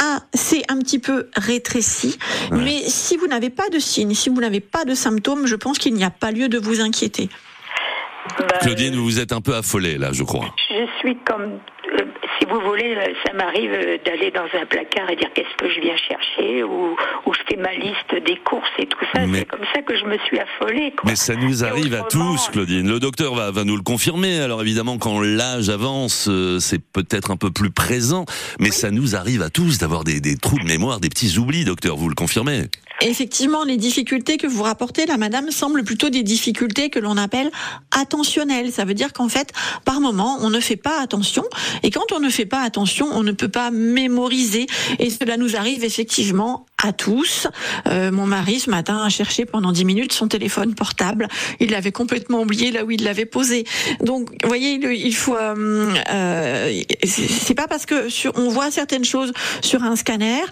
a 0.03 0.21
c'est 0.35 0.63
un 0.71 0.79
petit 0.79 0.99
peu 0.99 1.29
rétréci, 1.37 2.19
mais 2.51 2.83
si 2.89 3.17
vous 3.17 3.27
n'avez 3.27 3.51
pas 3.51 3.69
de 3.69 3.79
signes, 3.79 4.15
si 4.15 4.29
vous 4.29 4.41
n'avez 4.41 4.61
pas 4.61 4.85
de 4.85 4.95
symptômes, 4.95 5.47
je 5.47 5.57
pense 5.57 5.79
qu'il 5.79 5.95
n'y 5.95 6.05
a 6.05 6.11
pas 6.11 6.31
lieu 6.31 6.49
de 6.49 6.59
vous 6.59 6.81
inquiéter. 6.81 7.29
Bah, 8.39 8.47
Claudine, 8.61 8.95
vous 8.95 9.05
vous 9.05 9.21
êtes 9.21 9.33
un 9.33 9.41
peu 9.41 9.55
affolée 9.55 9.99
là, 9.99 10.13
je 10.13 10.25
crois. 10.25 10.55
Je 10.69 10.87
suis 10.99 11.17
comme, 11.25 11.59
si 12.39 12.47
vous 12.47 12.61
voulez, 12.61 12.95
euh, 12.97 13.13
ça 13.25 13.33
m'arrive 13.33 13.73
euh, 13.73 13.99
d'aller 14.05 14.31
dans 14.31 14.47
un 14.61 14.67
placard 14.67 15.11
et 15.11 15.17
dire 15.17 15.31
qu'est-ce 15.35 15.57
que 15.57 15.69
je 15.73 15.81
viens 15.81 15.97
chercher, 15.97 16.63
ou, 16.63 16.97
ou 17.27 17.35
je 17.35 17.41
fais 17.49 17.57
ma 17.57 17.73
liste 17.73 18.15
des 18.27 18.37
courses 18.39 18.71
et 18.79 18.87
tout 18.87 18.99
ça. 19.15 19.23
C'est 19.33 19.45
comme 19.45 19.65
ça 19.75 19.83
que 19.83 19.97
je 19.97 20.05
me 20.05 20.19
suis 20.27 20.39
affolée. 20.39 20.93
Quoi. 20.93 21.11
Mais 21.11 21.17
ça 21.17 21.35
nous 21.35 21.65
arrive 21.65 21.95
à 21.95 22.03
tous, 22.03 22.49
Claudine. 22.51 22.89
Le 22.89 23.01
docteur 23.01 23.35
va, 23.35 23.51
va 23.51 23.65
nous 23.65 23.77
le 23.77 23.83
confirmer. 23.83 24.41
Alors 24.41 24.63
évidemment, 24.63 24.99
quand 24.99 25.21
l'âge 25.21 25.69
avance, 25.69 26.29
euh, 26.29 26.59
c'est 26.59 26.83
peut-être 26.83 27.31
un 27.31 27.37
peu 27.37 27.51
plus 27.51 27.71
présent, 27.71 28.25
mais 28.59 28.71
ça 28.71 28.91
nous 28.91 29.17
arrive 29.17 29.43
à 29.43 29.51
tous 29.51 29.79
d'avoir 29.79 30.05
des, 30.05 30.21
des 30.21 30.37
trous 30.37 30.59
de 30.59 30.65
mémoire, 30.65 31.01
des 31.01 31.09
petits 31.09 31.39
oublis, 31.39 31.65
docteur. 31.65 31.97
Vous 31.97 32.09
le 32.09 32.15
confirmez 32.15 32.65
Effectivement, 33.03 33.65
les 33.65 33.77
difficultés 33.77 34.39
que 34.39 34.47
vous 34.47 34.63
rapportez, 34.63 35.05
là, 35.07 35.19
madame, 35.19 35.51
semblent 35.51 35.85
plutôt 35.85 36.09
des 36.09 36.23
difficultés 36.23 36.89
que 36.89 36.99
l'on 36.99 37.17
appelle 37.17 37.51
attentionnelles. 37.91 38.73
Ça 38.73 38.85
veut 38.85 38.95
dire 38.95 39.13
qu'en 39.13 39.29
fait, 39.29 39.53
par 39.85 40.01
moment, 40.01 40.39
on 40.41 40.51
ne 40.51 40.61
fait 40.61 40.77
pas 40.77 41.01
attention. 41.01 41.45
Et 41.83 41.91
quand 41.91 42.13
on 42.13 42.21
ne 42.21 42.31
fait 42.31 42.47
pas 42.47 42.63
attention, 42.63 43.07
on 43.13 43.23
ne 43.23 43.33
peut 43.33 43.49
pas 43.49 43.71
mémoriser. 43.71 44.67
Et 44.99 45.11
cela 45.11 45.37
nous 45.37 45.57
arrive 45.57 45.85
effectivement 45.85 46.67
à 46.87 46.93
tous. 46.93 47.49
Euh, 47.89 48.13
mon 48.13 48.27
mari, 48.27 48.61
ce 48.61 48.71
matin, 48.71 49.03
a 49.03 49.09
cherché 49.09 49.45
pendant 49.45 49.73
10 49.73 49.85
minutes 49.85 50.13
son 50.13 50.29
téléphone 50.29 50.75
portable. 50.75 51.29
Il 51.61 51.71
l'avait 51.71 51.93
complètement 51.93 52.43
oublié 52.43 52.71
là 52.71 52.85
où 52.85 52.91
il 52.91 53.03
l'avait 53.03 53.27
posé. 53.27 53.65
Donc, 54.01 54.31
vous 54.43 54.49
voyez, 54.49 54.75
il, 54.75 54.85
il 54.85 55.15
faut... 55.15 55.37
Euh, 55.37 55.95
euh, 56.11 56.83
c'est 57.05 57.55
pas 57.55 57.67
parce 57.67 57.87
que 57.87 58.09
sur, 58.09 58.33
on 58.37 58.49
voit 58.49 58.71
certaines 58.71 59.05
choses 59.05 59.33
sur 59.63 59.83
un 59.83 59.97
scanner 59.97 60.43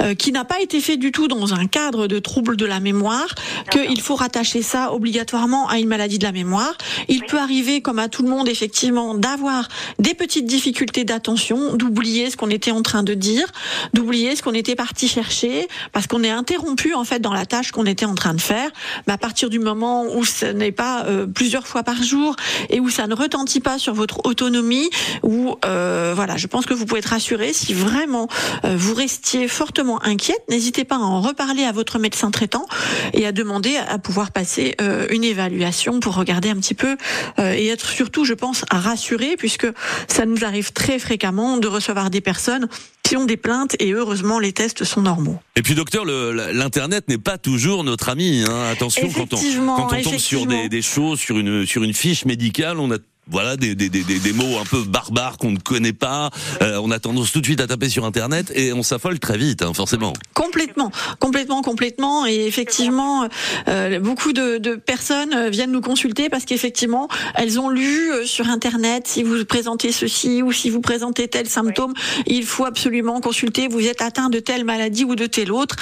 euh, 0.00 0.14
qui 0.14 0.32
n'a 0.32 0.44
pas 0.44 0.60
été 0.60 0.80
fait 0.80 0.96
du 0.96 1.12
tout 1.12 1.28
dans 1.28 1.54
un 1.54 1.66
cadre 1.66 2.06
de 2.06 2.18
trouble 2.18 2.56
de 2.56 2.66
la 2.66 2.80
mémoire 2.80 3.34
qu'il 3.70 4.00
faut 4.00 4.16
rattacher 4.16 4.62
ça 4.62 4.92
obligatoirement 4.92 5.68
à 5.68 5.78
une 5.78 5.88
maladie 5.88 6.18
de 6.18 6.24
la 6.24 6.32
mémoire. 6.32 6.76
Il 7.08 7.24
peut 7.24 7.38
arriver, 7.38 7.80
comme 7.80 7.98
à 7.98 8.08
tout 8.08 8.22
le 8.22 8.28
monde, 8.28 8.48
effectivement, 8.48 9.14
d'avoir 9.14 9.68
des 9.98 10.14
petites 10.14 10.46
difficultés 10.46 11.04
d'attention, 11.04 11.74
d'oublier 11.74 12.30
ce 12.30 12.36
qu'on 12.36 12.50
était 12.50 12.70
en 12.70 12.82
train 12.82 13.02
de 13.02 13.14
dire, 13.14 13.46
d'oublier 13.92 14.36
ce 14.36 14.42
qu'on 14.42 14.54
était 14.54 14.74
parti 14.74 15.08
chercher, 15.08 15.68
parce 15.92 16.06
qu'on 16.06 16.22
est 16.22 16.30
interrompu 16.30 16.94
en 16.94 17.04
fait 17.04 17.20
dans 17.20 17.32
la 17.32 17.46
tâche 17.46 17.72
qu'on 17.72 17.86
était 17.86 18.06
en 18.06 18.14
train 18.14 18.34
de 18.34 18.40
faire. 18.40 18.70
Mais 19.06 19.12
à 19.12 19.18
partir 19.18 19.50
du 19.50 19.58
moment 19.58 20.04
où 20.14 20.24
ce 20.24 20.46
n'est 20.46 20.72
pas 20.72 21.04
euh, 21.04 21.26
plusieurs 21.26 21.66
fois 21.66 21.82
par 21.82 22.02
jour 22.02 22.36
et 22.70 22.80
où 22.80 22.90
ça 22.90 23.06
ne 23.06 23.14
retentit 23.14 23.60
pas 23.60 23.78
sur 23.78 23.94
votre 23.94 24.24
autonomie, 24.26 24.90
où 25.22 25.56
euh, 25.64 26.12
voilà, 26.14 26.36
je 26.36 26.46
pense 26.46 26.66
que 26.66 26.74
vous 26.74 26.86
pouvez 26.86 27.00
être 27.00 27.06
rassuré 27.06 27.52
si 27.52 27.74
vraiment 27.74 28.28
euh, 28.64 28.76
vous 28.76 28.94
restiez 28.94 29.48
fortement 29.48 30.02
inquiète, 30.02 30.42
n'hésitez 30.48 30.84
pas 30.84 30.96
à 30.96 30.98
en 30.98 31.20
reparler 31.20 31.64
à 31.64 31.72
votre 31.72 31.98
médecin 31.98 32.30
traitant 32.30 32.66
et 33.12 33.26
à 33.26 33.32
demander 33.32 33.76
à 33.76 33.98
pouvoir 33.98 34.32
passer 34.32 34.74
euh, 34.80 35.06
une 35.10 35.24
évaluation 35.24 36.00
pour 36.00 36.14
regarder 36.14 36.50
un 36.50 36.56
petit 36.56 36.74
peu 36.74 36.96
euh, 37.38 37.52
et 37.52 37.68
être 37.68 37.88
surtout, 37.88 38.24
je 38.24 38.34
pense, 38.34 38.64
à 38.70 38.78
rassurer 38.78 39.36
puisque 39.36 39.66
ça 40.08 40.26
nous 40.26 40.44
arrive 40.44 40.72
très 40.72 40.98
fréquemment 40.98 41.56
de 41.56 41.68
recevoir 41.68 42.10
des 42.10 42.20
personnes 42.20 42.68
qui 43.04 43.16
ont 43.16 43.26
des 43.26 43.36
plaintes 43.36 43.76
et 43.78 43.92
heureusement 43.92 44.40
les 44.40 44.52
tests 44.52 44.82
sont 44.82 45.02
normaux. 45.02 45.38
Et 45.54 45.62
puis, 45.62 45.76
docteur, 45.76 46.04
l'internet 46.04 47.06
n'est 47.06 47.18
pas 47.18 47.38
toujours 47.38 47.84
notre 47.84 48.08
ami. 48.08 48.44
Hein. 48.48 48.70
Attention 48.72 49.08
quand 49.10 49.34
on 49.34 49.76
quand 49.76 49.92
on 49.92 50.02
tombe 50.02 50.18
sur 50.18 50.46
des, 50.46 50.68
des 50.68 50.82
choses, 50.82 51.20
sur 51.20 51.38
une 51.38 51.64
sur 51.66 51.84
une 51.84 51.94
fiche 51.94 52.24
médicale, 52.24 52.80
on 52.80 52.90
a 52.90 52.96
voilà 53.28 53.56
des, 53.56 53.74
des, 53.74 53.88
des, 53.88 54.02
des- 54.02 54.32
mots 54.32 54.58
un 54.60 54.64
peu 54.64 54.82
barbares 54.82 55.36
qu'on 55.38 55.50
ne 55.52 55.58
connaît 55.58 55.92
pas. 55.92 56.30
Euh, 56.60 56.80
on 56.82 56.90
a 56.90 56.98
tendance 56.98 57.30
tout 57.32 57.40
de 57.40 57.46
suite 57.46 57.60
à 57.60 57.66
taper 57.66 57.88
sur 57.88 58.04
internet 58.04 58.50
et 58.54 58.72
on 58.72 58.82
s'affole 58.82 59.18
très 59.20 59.38
vite, 59.38 59.62
hein, 59.62 59.72
forcément. 59.74 60.12
Complètement, 60.34 60.90
complètement, 61.20 61.62
complètement. 61.62 62.26
Et 62.26 62.46
effectivement, 62.46 63.28
euh, 63.68 64.00
beaucoup 64.00 64.32
de, 64.32 64.58
de 64.58 64.74
personnes 64.74 65.32
euh, 65.34 65.50
viennent 65.50 65.70
nous 65.72 65.80
consulter 65.80 66.28
parce 66.28 66.44
qu'effectivement, 66.44 67.08
elles 67.36 67.60
ont 67.60 67.68
lu 67.70 68.10
sur 68.24 68.48
Internet 68.48 69.06
si 69.06 69.22
vous 69.22 69.44
présentez 69.44 69.92
ceci 69.92 70.42
ou 70.42 70.50
si 70.52 70.68
vous 70.70 70.80
présentez 70.80 71.28
tel 71.28 71.48
symptôme, 71.48 71.92
il 72.26 72.44
faut 72.44 72.64
absolument 72.64 73.20
consulter. 73.20 73.68
Vous 73.68 73.86
êtes 73.86 74.02
atteint 74.02 74.30
de 74.30 74.40
telle 74.40 74.64
maladie 74.64 75.04
ou 75.04 75.14
de 75.14 75.26
telle 75.26 75.52
autre. 75.52 75.76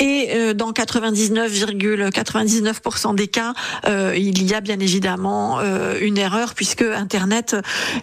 Et 0.00 0.30
euh, 0.34 0.54
dans 0.54 0.72
99,99% 0.72 3.14
des 3.14 3.28
cas, 3.28 3.54
euh, 3.86 4.14
il 4.16 4.42
y 4.42 4.54
a 4.54 4.60
bien 4.60 4.80
évidemment 4.80 5.60
euh, 5.60 5.98
une 6.00 6.18
erreur 6.18 6.54
puisque 6.54 6.81
Internet 6.82 7.56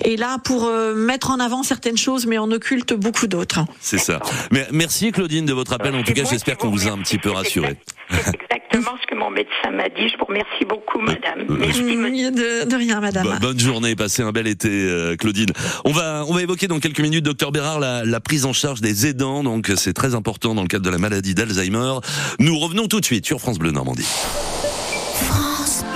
est 0.03 0.15
là 0.17 0.37
pour 0.43 0.65
euh, 0.65 0.93
mettre 0.95 1.31
en 1.31 1.39
avant 1.39 1.63
certaines 1.63 1.97
choses, 1.97 2.25
mais 2.25 2.37
en 2.37 2.51
occulte 2.51 2.93
beaucoup 2.93 3.27
d'autres. 3.27 3.59
C'est 3.81 3.97
ça. 3.97 4.19
Mais 4.51 4.67
merci 4.71 5.11
Claudine 5.11 5.45
de 5.45 5.53
votre 5.53 5.73
appel. 5.73 5.95
En 5.95 6.03
tout 6.03 6.13
cas, 6.13 6.23
j'espère 6.29 6.57
qu'on 6.57 6.69
vous 6.69 6.87
a 6.87 6.91
un 6.91 6.97
petit 6.99 7.17
peu 7.17 7.31
rassuré. 7.31 7.77
C'est 8.11 8.35
exactement 8.41 8.93
ce 9.01 9.05
que 9.07 9.15
mon 9.15 9.29
médecin 9.29 9.71
m'a 9.71 9.87
dit. 9.89 10.09
Je 10.11 10.17
vous 10.17 10.25
remercie 10.25 10.65
beaucoup, 10.67 10.99
madame. 10.99 11.41
euh, 11.49 11.57
Merci, 11.59 11.83
monsieur. 11.83 12.31
De, 12.31 12.69
de 12.69 12.75
rien, 12.75 12.99
madame. 12.99 13.23
Bo- 13.23 13.39
Bonne 13.39 13.59
journée, 13.59 13.95
passez 13.95 14.23
un 14.23 14.31
bel 14.31 14.47
été, 14.47 14.69
euh, 14.69 15.15
Claudine. 15.15 15.49
On 15.85 15.91
va, 15.91 16.23
on 16.27 16.33
va 16.33 16.41
évoquer 16.41 16.67
dans 16.67 16.79
quelques 16.79 16.99
minutes, 17.01 17.23
docteur 17.25 17.51
Bérard, 17.51 17.79
la, 17.79 18.03
la 18.05 18.19
prise 18.19 18.45
en 18.45 18.53
charge 18.53 18.81
des 18.81 19.05
aidants. 19.07 19.43
Donc, 19.43 19.71
c'est 19.75 19.93
très 19.93 20.15
important 20.15 20.55
dans 20.55 20.61
le 20.63 20.67
cadre 20.67 20.85
de 20.85 20.89
la 20.89 20.97
maladie 20.97 21.35
d'Alzheimer. 21.35 21.99
Nous 22.39 22.57
revenons 22.57 22.87
tout 22.87 22.99
de 22.99 23.05
suite 23.05 23.25
sur 23.25 23.39
France 23.39 23.59
Bleu 23.59 23.71
Normandie. 23.71 24.07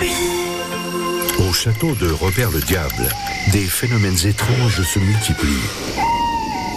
Au 0.01 0.32
château 1.63 1.95
de 1.95 2.11
Robert 2.11 2.51
le 2.51 2.59
Diable, 2.59 3.07
des 3.53 3.63
phénomènes 3.63 4.17
étranges 4.25 4.81
se 4.81 4.99
multiplient. 4.99 5.69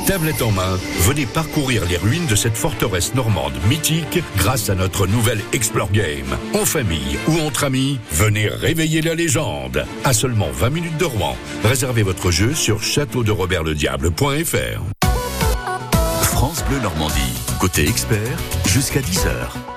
Tablette 0.06 0.42
en 0.42 0.52
main, 0.52 0.78
venez 1.00 1.26
parcourir 1.26 1.84
les 1.86 1.96
ruines 1.96 2.26
de 2.26 2.36
cette 2.36 2.56
forteresse 2.56 3.12
normande 3.16 3.54
mythique 3.68 4.22
grâce 4.36 4.70
à 4.70 4.76
notre 4.76 5.08
nouvelle 5.08 5.40
Explore 5.52 5.90
Game. 5.90 6.38
En 6.54 6.64
famille 6.64 7.18
ou 7.26 7.40
entre 7.40 7.64
amis, 7.64 7.98
venez 8.12 8.46
réveiller 8.46 9.02
la 9.02 9.16
légende. 9.16 9.84
À 10.04 10.12
seulement 10.12 10.52
20 10.52 10.70
minutes 10.70 10.98
de 10.98 11.04
Rouen. 11.04 11.36
Réservez 11.64 12.04
votre 12.04 12.30
jeu 12.30 12.54
sur 12.54 12.80
châteauderobertlediable.fr. 12.80 14.82
France 16.22 16.64
Bleu 16.68 16.78
Normandie. 16.78 17.34
Côté 17.58 17.88
expert, 17.88 18.38
jusqu'à 18.66 19.00
10h. 19.00 19.75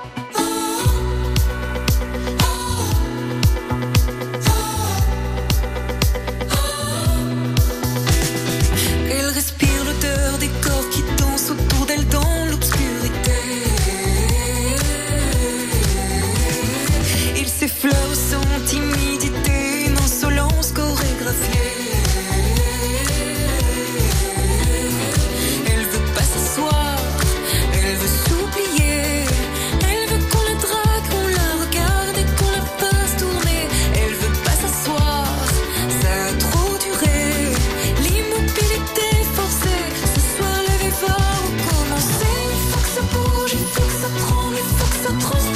notre 45.12 45.49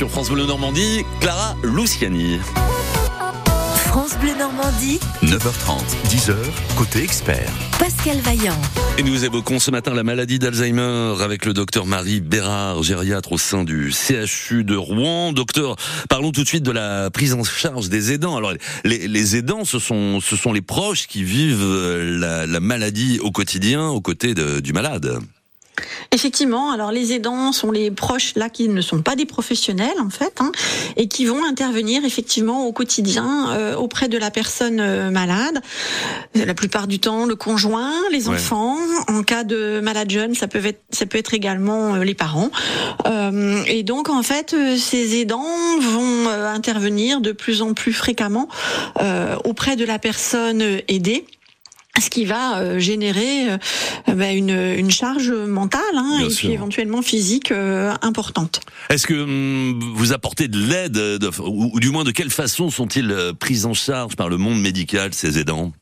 sur 0.00 0.08
France 0.08 0.30
Bleu 0.30 0.46
Normandie, 0.46 1.04
Clara 1.20 1.54
Luciani. 1.62 2.38
France 3.88 4.16
Bleu 4.18 4.30
Normandie, 4.38 4.98
9h30, 5.22 5.82
10h, 6.08 6.34
côté 6.74 7.02
expert. 7.02 7.50
Pascal 7.78 8.16
Vaillant. 8.20 8.56
Et 8.96 9.02
nous 9.02 9.26
évoquons 9.26 9.58
ce 9.58 9.70
matin 9.70 9.92
la 9.92 10.02
maladie 10.02 10.38
d'Alzheimer 10.38 11.16
avec 11.20 11.44
le 11.44 11.52
docteur 11.52 11.84
Marie 11.84 12.22
Bérard, 12.22 12.82
gériatre 12.82 13.32
au 13.32 13.36
sein 13.36 13.62
du 13.62 13.92
CHU 13.92 14.64
de 14.64 14.74
Rouen. 14.74 15.34
Docteur, 15.34 15.76
parlons 16.08 16.32
tout 16.32 16.44
de 16.44 16.48
suite 16.48 16.62
de 16.64 16.72
la 16.72 17.10
prise 17.10 17.34
en 17.34 17.44
charge 17.44 17.90
des 17.90 18.10
aidants. 18.12 18.38
Alors, 18.38 18.54
les, 18.84 19.06
les 19.06 19.36
aidants, 19.36 19.66
ce 19.66 19.78
sont, 19.78 20.20
ce 20.22 20.34
sont 20.34 20.54
les 20.54 20.62
proches 20.62 21.08
qui 21.08 21.24
vivent 21.24 21.62
la, 22.18 22.46
la 22.46 22.60
maladie 22.60 23.18
au 23.22 23.30
quotidien 23.32 23.88
aux 23.88 24.00
côtés 24.00 24.32
de- 24.32 24.60
du 24.60 24.72
malade. 24.72 25.18
Effectivement, 26.12 26.70
alors 26.72 26.90
les 26.92 27.12
aidants 27.12 27.52
sont 27.52 27.70
les 27.70 27.90
proches 27.90 28.32
là 28.36 28.48
qui 28.48 28.68
ne 28.68 28.80
sont 28.80 29.02
pas 29.02 29.16
des 29.16 29.26
professionnels 29.26 30.00
en 30.00 30.10
fait 30.10 30.34
hein, 30.40 30.52
et 30.96 31.08
qui 31.08 31.24
vont 31.26 31.44
intervenir 31.44 32.04
effectivement 32.04 32.66
au 32.66 32.72
quotidien 32.72 33.50
euh, 33.50 33.74
auprès 33.76 34.08
de 34.08 34.18
la 34.18 34.30
personne 34.30 34.80
euh, 34.80 35.10
malade. 35.10 35.60
La 36.34 36.54
plupart 36.54 36.86
du 36.86 36.98
temps, 36.98 37.26
le 37.26 37.36
conjoint, 37.36 37.92
les 38.10 38.28
Ouais. 38.28 38.34
enfants. 38.36 38.76
En 39.08 39.22
cas 39.22 39.44
de 39.44 39.80
malade 39.80 40.10
jeune, 40.10 40.34
ça 40.34 40.46
peut 40.48 40.64
être 40.64 40.82
ça 40.90 41.06
peut 41.06 41.18
être 41.18 41.34
également 41.34 41.94
euh, 41.94 42.04
les 42.04 42.14
parents. 42.14 42.50
Euh, 43.06 43.62
et 43.66 43.82
donc 43.82 44.08
en 44.08 44.22
fait, 44.22 44.52
euh, 44.54 44.76
ces 44.76 45.16
aidants 45.20 45.46
vont 45.80 46.28
euh, 46.28 46.52
intervenir 46.52 47.20
de 47.20 47.32
plus 47.32 47.62
en 47.62 47.72
plus 47.74 47.92
fréquemment 47.92 48.48
euh, 49.00 49.36
auprès 49.44 49.76
de 49.76 49.84
la 49.84 49.98
personne 49.98 50.62
aidée 50.88 51.24
ce 52.00 52.10
qui 52.10 52.24
va 52.24 52.58
euh, 52.58 52.78
générer 52.78 53.50
euh, 53.50 53.58
bah, 54.14 54.32
une, 54.32 54.50
une 54.50 54.90
charge 54.90 55.30
mentale 55.30 55.80
hein, 55.94 56.18
et 56.24 56.30
sûr. 56.30 56.48
puis 56.48 56.52
éventuellement 56.54 57.02
physique 57.02 57.52
euh, 57.52 57.92
importante. 58.02 58.60
Est-ce 58.88 59.06
que 59.06 59.14
hum, 59.14 59.78
vous 59.94 60.12
apportez 60.12 60.48
de 60.48 60.58
l'aide, 60.58 60.96
euh, 60.96 61.18
ou, 61.46 61.70
ou 61.74 61.80
du 61.80 61.90
moins 61.90 62.04
de 62.04 62.10
quelle 62.10 62.30
façon 62.30 62.70
sont-ils 62.70 63.14
pris 63.38 63.64
en 63.64 63.74
charge 63.74 64.16
par 64.16 64.28
le 64.28 64.36
monde 64.36 64.60
médical, 64.60 65.14
ces 65.14 65.38
aidants? 65.38 65.72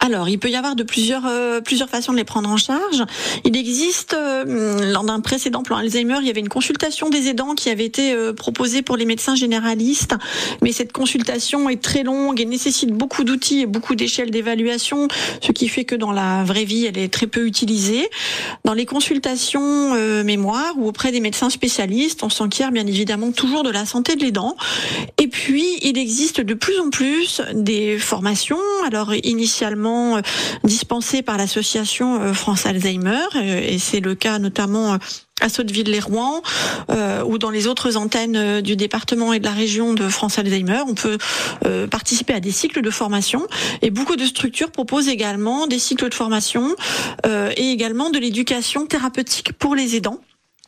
Alors, 0.00 0.28
il 0.28 0.38
peut 0.38 0.50
y 0.50 0.56
avoir 0.56 0.76
de 0.76 0.82
plusieurs 0.82 1.26
euh, 1.26 1.60
plusieurs 1.60 1.88
façons 1.88 2.12
de 2.12 2.18
les 2.18 2.24
prendre 2.24 2.48
en 2.48 2.56
charge. 2.56 3.02
Il 3.44 3.56
existe 3.56 4.14
euh, 4.14 4.92
lors 4.92 5.04
d'un 5.04 5.20
précédent 5.20 5.62
plan 5.62 5.76
Alzheimer, 5.76 6.16
il 6.20 6.26
y 6.26 6.30
avait 6.30 6.40
une 6.40 6.48
consultation 6.48 7.08
des 7.08 7.28
aidants 7.28 7.54
qui 7.54 7.70
avait 7.70 7.84
été 7.84 8.12
euh, 8.12 8.32
proposée 8.32 8.82
pour 8.82 8.96
les 8.96 9.06
médecins 9.06 9.34
généralistes, 9.34 10.14
mais 10.62 10.72
cette 10.72 10.92
consultation 10.92 11.68
est 11.68 11.82
très 11.82 12.02
longue 12.02 12.40
et 12.40 12.44
nécessite 12.44 12.90
beaucoup 12.90 13.24
d'outils 13.24 13.60
et 13.60 13.66
beaucoup 13.66 13.94
d'échelles 13.94 14.30
d'évaluation, 14.30 15.08
ce 15.40 15.52
qui 15.52 15.68
fait 15.68 15.84
que 15.84 15.94
dans 15.94 16.12
la 16.12 16.44
vraie 16.44 16.64
vie, 16.64 16.86
elle 16.86 16.98
est 16.98 17.12
très 17.12 17.26
peu 17.26 17.46
utilisée. 17.46 18.08
Dans 18.64 18.74
les 18.74 18.86
consultations 18.86 19.94
euh, 19.94 20.24
mémoire 20.24 20.74
ou 20.76 20.88
auprès 20.88 21.12
des 21.12 21.20
médecins 21.20 21.50
spécialistes, 21.50 22.22
on 22.22 22.30
s'enquiert 22.30 22.72
bien 22.72 22.86
évidemment 22.86 23.32
toujours 23.32 23.62
de 23.62 23.70
la 23.70 23.86
santé 23.86 24.16
de 24.16 24.22
l'aidant. 24.22 24.56
Et 25.18 25.28
puis, 25.28 25.64
il 25.82 25.98
existe 25.98 26.40
de 26.40 26.54
plus 26.54 26.78
en 26.80 26.90
plus 26.90 27.40
des 27.54 27.98
formations. 27.98 28.58
Alors, 28.86 29.14
initialement 29.44 30.16
euh, 30.16 30.20
dispensées 30.64 31.20
par 31.20 31.36
l'association 31.36 32.18
euh, 32.18 32.32
France 32.32 32.64
Alzheimer, 32.64 33.26
euh, 33.36 33.60
et 33.62 33.78
c'est 33.78 34.00
le 34.00 34.14
cas 34.14 34.38
notamment 34.38 34.98
à 35.40 35.48
Sotteville-les-Rouen 35.50 36.42
ou 37.26 37.38
dans 37.38 37.50
les 37.50 37.66
autres 37.66 37.96
antennes 37.96 38.60
du 38.60 38.76
département 38.76 39.32
et 39.32 39.40
de 39.40 39.44
la 39.44 39.50
région 39.50 39.92
de 39.92 40.08
France 40.08 40.38
Alzheimer. 40.38 40.80
On 40.86 40.94
peut 40.94 41.18
participer 41.90 42.32
à 42.34 42.40
des 42.40 42.52
cycles 42.52 42.82
de 42.82 42.90
formation 42.90 43.46
et 43.82 43.90
beaucoup 43.90 44.14
de 44.14 44.24
structures 44.24 44.70
proposent 44.70 45.08
également 45.08 45.66
des 45.66 45.80
cycles 45.80 46.08
de 46.08 46.14
formation 46.14 46.76
et 47.26 47.70
également 47.72 48.10
de 48.10 48.20
l'éducation 48.20 48.86
thérapeutique 48.86 49.52
pour 49.52 49.74
les 49.74 49.96
aidants. 49.96 50.20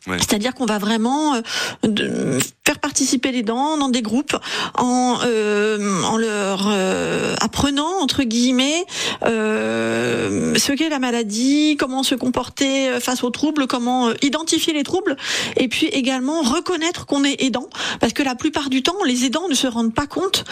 C'est-à-dire 0.06 0.54
qu'on 0.54 0.66
va 0.66 0.78
vraiment 0.78 1.34
euh, 1.34 2.40
faire 2.66 2.78
participer 2.78 3.32
les 3.32 3.42
dents 3.42 3.76
dans 3.76 3.88
des 3.88 4.02
groupes 4.02 4.36
en, 4.78 5.18
euh, 5.24 6.02
en 6.02 6.16
leur 6.16 6.68
euh, 6.68 7.34
apprenant 7.40 8.00
entre 8.00 8.22
guillemets 8.22 8.84
euh, 9.24 10.54
ce 10.56 10.72
qu'est 10.72 10.88
la 10.88 10.98
maladie, 10.98 11.76
comment 11.78 12.02
se 12.02 12.14
comporter 12.14 12.88
euh, 12.88 13.00
face 13.00 13.24
aux 13.24 13.30
troubles, 13.30 13.66
comment 13.66 14.08
euh, 14.08 14.14
identifier 14.22 14.72
les 14.72 14.82
troubles, 14.82 15.16
et 15.56 15.68
puis 15.68 15.86
également 15.86 16.42
reconnaître 16.42 17.06
qu'on 17.06 17.24
est 17.24 17.42
aidant, 17.42 17.68
parce 18.00 18.12
que 18.12 18.22
la 18.22 18.34
plupart 18.34 18.70
du 18.70 18.82
temps, 18.82 19.02
les 19.04 19.24
aidants 19.24 19.48
ne 19.48 19.54
se 19.54 19.66
rendent 19.66 19.94
pas 19.94 20.06
compte 20.06 20.44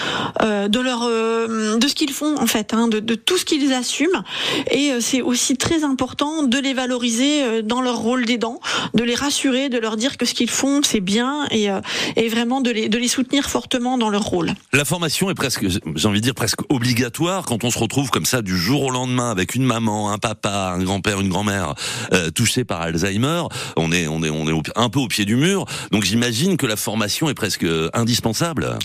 de 0.42 0.80
leur 0.80 1.08
de 1.08 1.88
ce 1.88 1.94
qu'ils 1.94 2.12
font 2.12 2.36
en 2.38 2.46
fait, 2.46 2.74
hein, 2.74 2.88
de, 2.88 3.00
de 3.00 3.14
tout 3.14 3.38
ce 3.38 3.44
qu'ils 3.44 3.72
assument, 3.72 4.22
et 4.70 4.92
c'est 5.00 5.22
aussi 5.22 5.56
très 5.56 5.84
important 5.84 6.42
de 6.42 6.58
les 6.58 6.74
valoriser 6.74 7.62
dans 7.62 7.80
leur 7.80 7.98
rôle 7.98 8.24
d'aidant, 8.24 8.60
de 8.94 9.02
les 9.02 9.14
rassurer, 9.14 9.43
de 9.44 9.78
leur 9.78 9.96
dire 9.98 10.16
que 10.16 10.24
ce 10.24 10.32
qu'ils 10.32 10.48
font 10.50 10.80
c'est 10.82 11.00
bien, 11.00 11.46
et, 11.50 11.70
euh, 11.70 11.80
et 12.16 12.28
vraiment 12.28 12.62
de 12.62 12.70
les 12.70 12.88
de 12.88 12.96
les 12.96 13.08
soutenir 13.08 13.44
fortement 13.50 13.98
dans 13.98 14.08
leur 14.08 14.22
rôle. 14.22 14.54
La 14.72 14.86
formation 14.86 15.28
est 15.30 15.34
presque, 15.34 15.66
j'ai 15.68 16.08
envie 16.08 16.20
de 16.20 16.24
dire 16.24 16.34
presque 16.34 16.60
obligatoire 16.70 17.44
quand 17.44 17.62
on 17.62 17.70
se 17.70 17.78
retrouve 17.78 18.08
comme 18.10 18.24
ça 18.24 18.40
du 18.40 18.56
jour 18.56 18.84
au 18.84 18.90
lendemain 18.90 19.30
avec 19.30 19.54
une 19.54 19.64
maman, 19.64 20.10
un 20.10 20.16
papa, 20.18 20.72
un 20.74 20.82
grand-père, 20.82 21.20
une 21.20 21.28
grand-mère 21.28 21.74
euh, 22.14 22.30
touchés 22.30 22.64
par 22.64 22.80
Alzheimer. 22.80 23.42
On 23.76 23.92
est, 23.92 24.06
on 24.08 24.22
est, 24.22 24.30
on 24.30 24.48
est 24.48 24.52
au- 24.52 24.62
un 24.76 24.88
peu 24.88 24.98
au 25.00 25.08
pied 25.08 25.26
du 25.26 25.36
mur. 25.36 25.66
Donc 25.92 26.04
j'imagine 26.04 26.56
que 26.56 26.66
la 26.66 26.76
formation 26.76 27.28
est 27.28 27.34
presque 27.34 27.66
indispensable. 27.92 28.78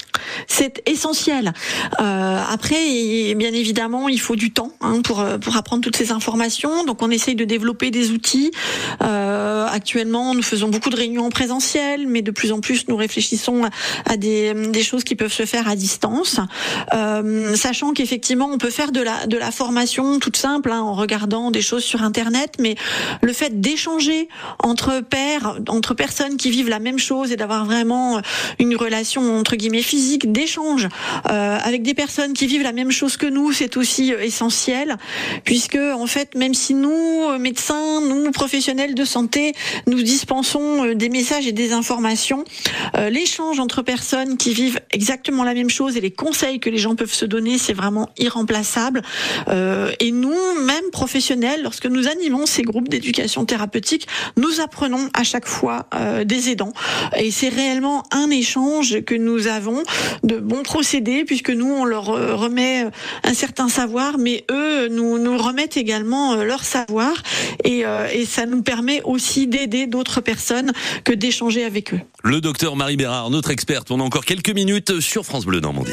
C'est 0.48 0.82
essentiel. 0.86 1.54
Euh, 2.02 2.42
après, 2.52 2.76
et 2.92 3.36
bien 3.36 3.54
évidemment, 3.54 4.10
il 4.10 4.20
faut 4.20 4.36
du 4.36 4.52
temps 4.52 4.74
hein, 4.82 5.02
pour 5.04 5.24
pour 5.40 5.56
apprendre 5.56 5.82
toutes 5.84 5.96
ces 5.96 6.12
informations. 6.12 6.84
Donc, 6.86 7.02
on 7.02 7.10
essaye 7.12 7.36
de 7.36 7.46
développer 7.46 7.92
des 7.92 8.12
outils. 8.12 8.52
Euh, 9.02 9.39
actuellement, 9.72 10.34
nous 10.34 10.42
faisons 10.44 10.70
beaucoup 10.70 10.90
de 10.90 10.96
réunions 10.96 11.26
en 11.26 11.30
présentiel, 11.30 12.08
mais 12.08 12.22
de 12.22 12.32
plus 12.32 12.52
en 12.52 12.60
plus, 12.60 12.88
nous 12.88 12.96
réfléchissons 12.96 13.70
à, 14.06 14.18
des, 14.18 14.54
des 14.54 14.84
choses 14.84 15.04
qui 15.04 15.16
peuvent 15.16 15.34
se 15.34 15.46
faire 15.46 15.68
à 15.68 15.76
distance, 15.76 16.40
Euh, 16.94 17.56
sachant 17.56 17.94
qu'effectivement, 17.94 18.50
on 18.52 18.58
peut 18.58 18.70
faire 18.70 18.92
de 18.92 19.02
la, 19.02 19.28
de 19.28 19.38
la 19.38 19.52
formation 19.52 20.20
toute 20.20 20.38
simple 20.38 20.72
hein, 20.72 20.82
en 20.82 20.94
regardant 20.94 21.52
des 21.52 21.62
choses 21.62 21.84
sur 21.84 22.04
Internet, 22.04 22.56
mais 22.60 22.76
le 23.22 23.34
fait 23.34 23.62
d'échanger 23.62 24.28
entre 24.60 25.02
pairs, 25.02 25.60
entre 25.68 25.94
personnes 25.94 26.38
qui 26.38 26.50
vivent 26.50 26.70
la 26.70 26.80
même 26.80 27.00
chose 27.00 27.32
et 27.32 27.36
d'avoir 27.36 27.66
vraiment 27.66 28.22
une 28.60 28.76
relation 28.76 29.38
entre 29.38 29.56
guillemets 29.56 29.82
physique 29.82 30.32
d'échange 30.32 30.88
euh, 31.30 31.58
avec 31.64 31.84
des 31.84 31.94
personnes 31.94 32.34
qui 32.34 32.48
vivent 32.48 32.64
la 32.64 32.74
même 32.74 32.92
chose 32.92 33.18
que 33.18 33.28
nous, 33.28 33.52
c'est 33.52 33.78
aussi 33.78 34.14
euh, 34.14 34.22
essentiel, 34.22 34.98
puisque 35.44 35.76
en 35.78 36.08
fait, 36.08 36.36
même 36.36 36.54
si 36.54 36.74
nous, 36.74 37.26
euh, 37.30 37.38
médecins, 37.38 38.02
nous, 38.02 38.32
professionnels 38.32 38.96
de 38.96 39.06
santé, 39.06 39.54
nous 39.88 40.02
dispensons 40.02 40.86
euh, 40.86 40.96
des 40.96 41.10
messages 41.10 41.48
et 41.48 41.52
des 41.52 41.74
informations, 41.74 42.44
euh, 42.98 43.10
l'échange 43.10 43.60
entre 43.60 43.82
personnes 43.82 44.38
qui 44.38 44.54
vivent 44.54 44.80
exactement 44.92 45.44
la 45.44 45.54
même 45.54 45.70
chose 45.70 45.98
et 45.98 46.02
les 46.02 46.12
conseils 46.12 46.60
que 46.60 46.70
les 46.70 46.78
gens 46.78 46.96
peuvent 46.96 47.14
se 47.14 47.26
donner, 47.26 47.58
c'est 47.58 47.74
vraiment 47.74 48.10
irremplaçable. 48.18 49.02
Euh, 49.48 49.92
et 50.00 50.12
nous, 50.12 50.36
même 50.66 50.90
professionnels, 50.92 51.62
lorsque 51.64 51.86
nous 51.86 52.08
animons 52.08 52.46
ces 52.46 52.62
groupes 52.62 52.90
d'éducation 52.90 53.46
thérapeutique, 53.46 54.08
nous 54.38 54.60
apprenons 54.62 55.10
à 55.14 55.24
chaque 55.24 55.48
fois 55.48 55.88
des 56.26 56.50
aidants. 56.50 56.74
Et 57.18 57.32
c'est 57.32 57.50
réellement 57.50 58.04
un 58.12 58.30
échange 58.30 59.02
que 59.02 59.16
nous 59.16 59.48
avons 59.48 59.84
de 60.24 60.38
bons 60.38 60.64
procédés, 60.64 61.24
puisque 61.26 61.50
nous, 61.50 61.72
on 61.72 61.86
leur 61.86 62.06
remet 62.06 62.86
un 63.24 63.34
certain 63.34 63.70
savoir, 63.70 64.18
mais 64.18 64.46
eux 64.52 64.88
nous, 64.90 65.18
nous 65.20 65.38
remettent 65.38 65.78
également 65.78 66.36
leur 66.36 66.64
savoir. 66.64 67.14
Et, 67.64 67.84
et 68.14 68.26
ça 68.26 68.46
nous 68.46 68.62
permet 68.62 69.02
aussi 69.04 69.48
d'aider 69.50 69.88
d'autres 69.88 70.22
personnes 70.22 70.72
que 71.04 71.14
d'échanger 71.14 71.66
avec 71.66 71.94
eux. 71.94 72.00
Le 72.24 72.42
docteur 72.42 72.76
Marie 72.76 72.98
Bérard, 72.98 73.30
notre 73.30 73.52
experte. 73.52 73.92
On 73.92 74.00
a 74.00 74.04
encore 74.04 74.26
quelques 74.26 74.50
minutes 74.50 75.00
sur 75.00 75.26
France 75.26 75.46
Bleu 75.46 75.60
Normandie. 75.60 75.92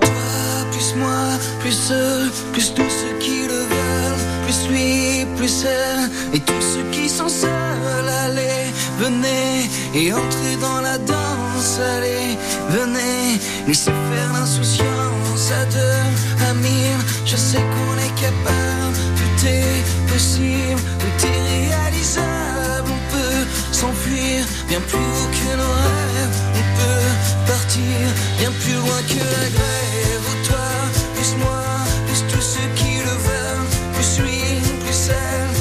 Toi, 0.00 0.66
plus 0.70 0.94
moi, 0.96 1.38
plus 1.60 1.92
eux, 1.92 2.30
plus 2.52 2.74
tous 2.74 2.82
ceux 2.82 3.18
qui 3.18 3.42
le 3.46 3.54
veulent, 3.54 4.22
plus 4.44 4.68
lui, 4.70 5.26
plus 5.36 5.64
elle, 5.64 6.10
et 6.34 6.40
tous 6.40 6.62
ceux 6.62 6.90
qui 6.90 7.08
sont 7.08 7.28
seuls, 7.28 8.08
allez, 8.24 8.70
venez 8.98 9.68
et 9.94 10.12
entrez 10.12 10.56
dans 10.60 10.80
la 10.80 10.98
danse, 10.98 11.80
allez, 11.80 12.36
venez, 12.70 13.38
laissez 13.66 13.90
faire 13.90 14.32
l'insouciance 14.32 15.15
à 15.52 15.64
deux, 15.66 16.48
à 16.48 16.54
mille, 16.54 17.02
je 17.24 17.36
sais 17.36 17.58
qu'on 17.58 17.96
est 17.98 18.14
capable, 18.20 18.96
tout 19.16 19.46
est 19.46 19.84
possible, 20.12 20.80
tout 20.98 21.26
est 21.26 21.68
réalisable, 21.68 22.88
on 22.88 23.12
peut 23.12 23.46
s'enfuir 23.70 24.44
bien 24.68 24.80
plus 24.80 24.98
haut 24.98 25.30
que 25.38 25.56
nos 25.56 25.74
rêves, 25.86 26.36
on 26.54 26.64
peut 26.78 27.52
partir 27.52 28.06
bien 28.38 28.50
plus 28.60 28.74
loin 28.74 29.00
que 29.08 29.18
la 29.18 29.48
grève. 29.56 30.24
Oh, 30.28 30.46
toi, 30.48 30.68
plus 31.14 31.36
moi, 31.38 31.62
plus 32.06 32.22
tous 32.32 32.42
ceux 32.42 32.68
qui 32.74 32.98
le 32.98 33.14
veulent, 33.28 33.68
plus 33.94 34.18
lui, 34.22 34.42
plus 34.84 35.10
elle, 35.10 35.54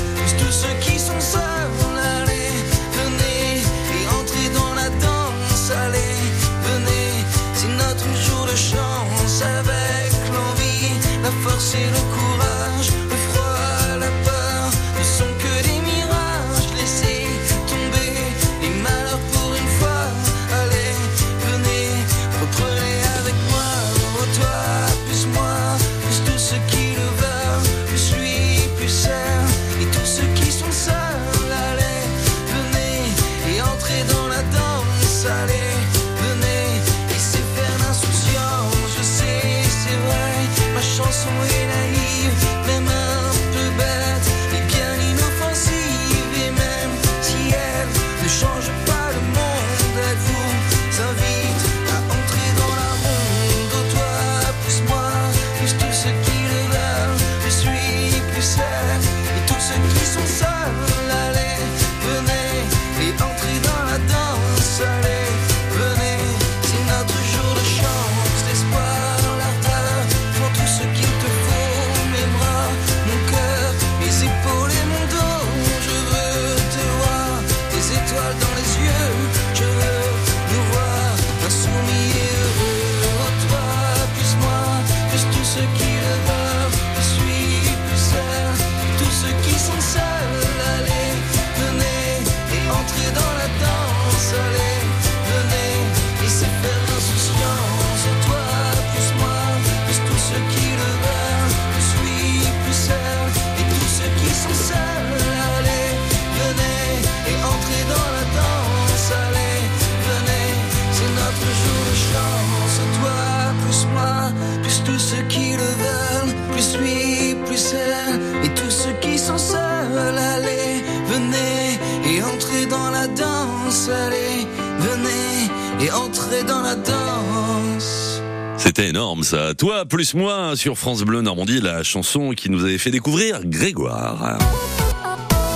C'était 128.65 128.88
énorme 128.89 129.21
ça. 129.21 129.54
Toi 129.54 129.86
plus 129.86 130.15
moi 130.15 130.56
sur 130.56 130.75
France 130.75 131.04
Bleu 131.04 131.21
Normandie, 131.21 131.62
la 131.62 131.84
chanson 131.84 132.32
qui 132.32 132.49
nous 132.49 132.63
avait 132.63 132.80
fait 132.80 132.89
découvrir 132.89 133.41
Grégoire. 133.45 134.39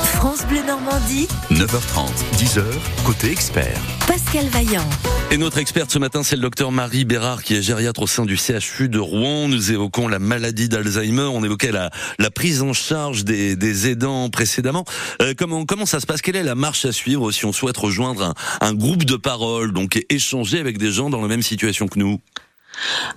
France 0.04 0.46
Bleu 0.48 0.60
Normandie, 0.68 1.28
9h30, 1.50 2.08
10h, 2.38 2.62
côté 3.04 3.32
expert. 3.32 3.82
Pascal 4.06 4.46
Vaillant. 4.50 4.88
Et 5.32 5.38
notre 5.38 5.58
experte 5.58 5.90
ce 5.90 5.98
matin, 5.98 6.22
c'est 6.22 6.36
le 6.36 6.44
docteur 6.44 6.72
Marie 6.72 7.04
Bérard, 7.04 7.42
qui 7.42 7.56
est 7.56 7.64
gériatre 7.64 8.04
au 8.04 8.08
sein 8.08 8.26
du 8.26 8.38
CHU 8.38 8.90
de 8.90 9.00
Rouen. 9.00 9.48
Nous 9.48 9.72
évoquons 9.72 10.08
la 10.08 10.20
maladie 10.20 10.70
d'Alzheimer. 10.70 11.30
On 11.34 11.44
évoquait 11.44 11.72
la, 11.72 11.90
la 12.20 12.30
prise 12.30 12.62
en 12.62 12.74
charge 12.74 13.26
des, 13.26 13.56
des 13.56 13.90
aidants 13.90 14.30
précédemment. 14.30 14.86
Euh, 15.24 15.34
comment, 15.36 15.66
comment 15.66 15.88
ça 15.88 16.00
se 16.00 16.06
passe? 16.06 16.22
Quelle 16.22 16.36
est 16.36 16.44
la 16.44 16.56
marche 16.56 16.86
à 16.86 16.92
suivre 16.92 17.32
si 17.32 17.46
on 17.46 17.54
souhaite 17.54 17.78
rejoindre 17.78 18.24
un, 18.24 18.34
un 18.68 18.74
groupe 18.76 19.04
de 19.04 19.16
parole, 19.16 19.74
donc 19.74 20.00
échanger 20.10 20.60
avec 20.60 20.78
des 20.78 20.92
gens 20.92 21.10
dans 21.10 21.22
la 21.22 21.28
même 21.28 21.42
situation 21.42 21.88
que 21.88 21.98
nous? 21.98 22.20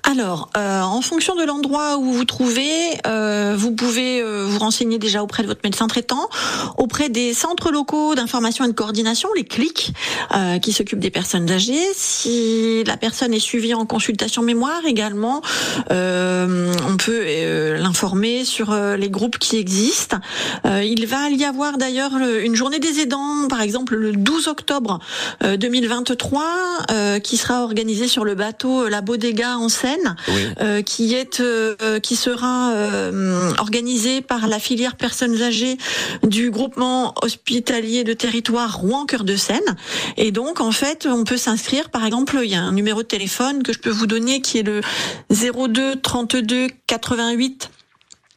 Alors, 0.03 0.51
euh, 0.57 0.81
en 0.83 1.01
fonction 1.03 1.35
de 1.37 1.45
l'endroit 1.45 1.97
où 1.99 2.05
vous 2.05 2.13
vous 2.15 2.25
trouvez, 2.25 2.73
euh, 3.07 3.55
vous 3.57 3.73
pouvez 3.73 4.21
euh, 4.21 4.45
vous 4.49 4.59
renseigner 4.59 4.99
déjà 4.99 5.23
auprès 5.23 5.43
de 5.43 5.49
votre 5.49 5.61
médecin 5.65 5.87
traitant, 5.87 6.29
auprès 6.77 7.09
des 7.09 7.35
centres 7.35 7.71
locaux 7.71 8.15
d'information 8.15 8.65
et 8.65 8.69
de 8.69 8.73
coordination, 8.73 9.29
les 9.37 9.45
CLIC, 9.45 9.93
qui 10.63 10.73
s'occupent 10.73 10.99
des 11.01 11.11
personnes 11.11 11.51
âgées. 11.51 11.83
Si 11.95 12.83
la 12.85 12.97
personne 12.97 13.33
est 13.35 13.39
suivie 13.41 13.75
en 13.75 13.87
consultation 13.87 14.43
mémoire 14.43 14.85
également, 14.87 15.41
on 15.91 16.97
peut 16.99 17.77
l'informer 17.79 18.45
sur 18.45 18.75
les 18.75 19.11
groupes 19.11 19.39
qui 19.39 19.57
existent. 19.57 20.19
Il 20.65 21.07
va 21.07 21.29
y 21.31 21.45
avoir 21.45 21.79
d'ailleurs 21.79 22.17
le- 22.19 22.45
une 22.45 22.55
journée 22.55 22.79
des 22.79 23.01
aidants, 23.01 23.49
par 23.49 23.61
exemple 23.63 23.95
le 23.95 24.13
12 24.13 24.49
octobre 24.49 24.99
euh, 25.45 25.57
2023, 25.57 26.45
euh, 26.91 27.19
qui 27.19 27.37
sera 27.37 27.63
organisée 27.63 28.09
sur 28.09 28.25
le 28.25 28.35
bateau 28.35 28.89
La 28.89 29.01
Bodega 29.01 29.52
En 29.59 29.69
Seine, 29.69 30.17
Oui. 30.29 30.47
euh, 30.61 30.83
qui 30.83 31.15
est 31.15 31.41
euh, 31.41 31.99
qui 32.01 32.17
sera 32.17 32.73
euh, 32.73 33.53
organisé 33.59 34.21
par 34.21 34.47
la 34.49 34.59
filière 34.59 34.97
personnes 34.97 35.43
âgées 35.43 35.79
du 36.23 36.51
groupement 36.51 37.15
hospitalier 37.23 38.05
de 38.05 38.13
territoire 38.13 38.79
Rouen 38.79 39.07
Cœur 39.07 39.25
de 39.25 39.37
Seine. 39.37 39.77
Et 40.17 40.31
donc 40.33 40.61
en 40.61 40.73
fait, 40.73 41.07
on 41.07 41.25
peut 41.25 41.37
s'inscrire. 41.37 41.91
Par 41.91 42.05
exemple, 42.05 42.39
il 42.43 42.51
y 42.51 42.55
a 42.55 42.61
un 42.63 42.73
numéro 42.73 43.03
de 43.03 43.09
téléphone 43.09 43.63
que 43.63 43.73
je 43.73 43.79
peux 43.79 43.91
vous 43.91 44.07
donner 44.07 44.41
qui 44.41 44.59
est 44.59 44.63
le 44.63 44.81
02 45.31 45.97
32 46.03 46.69
88 46.87 47.71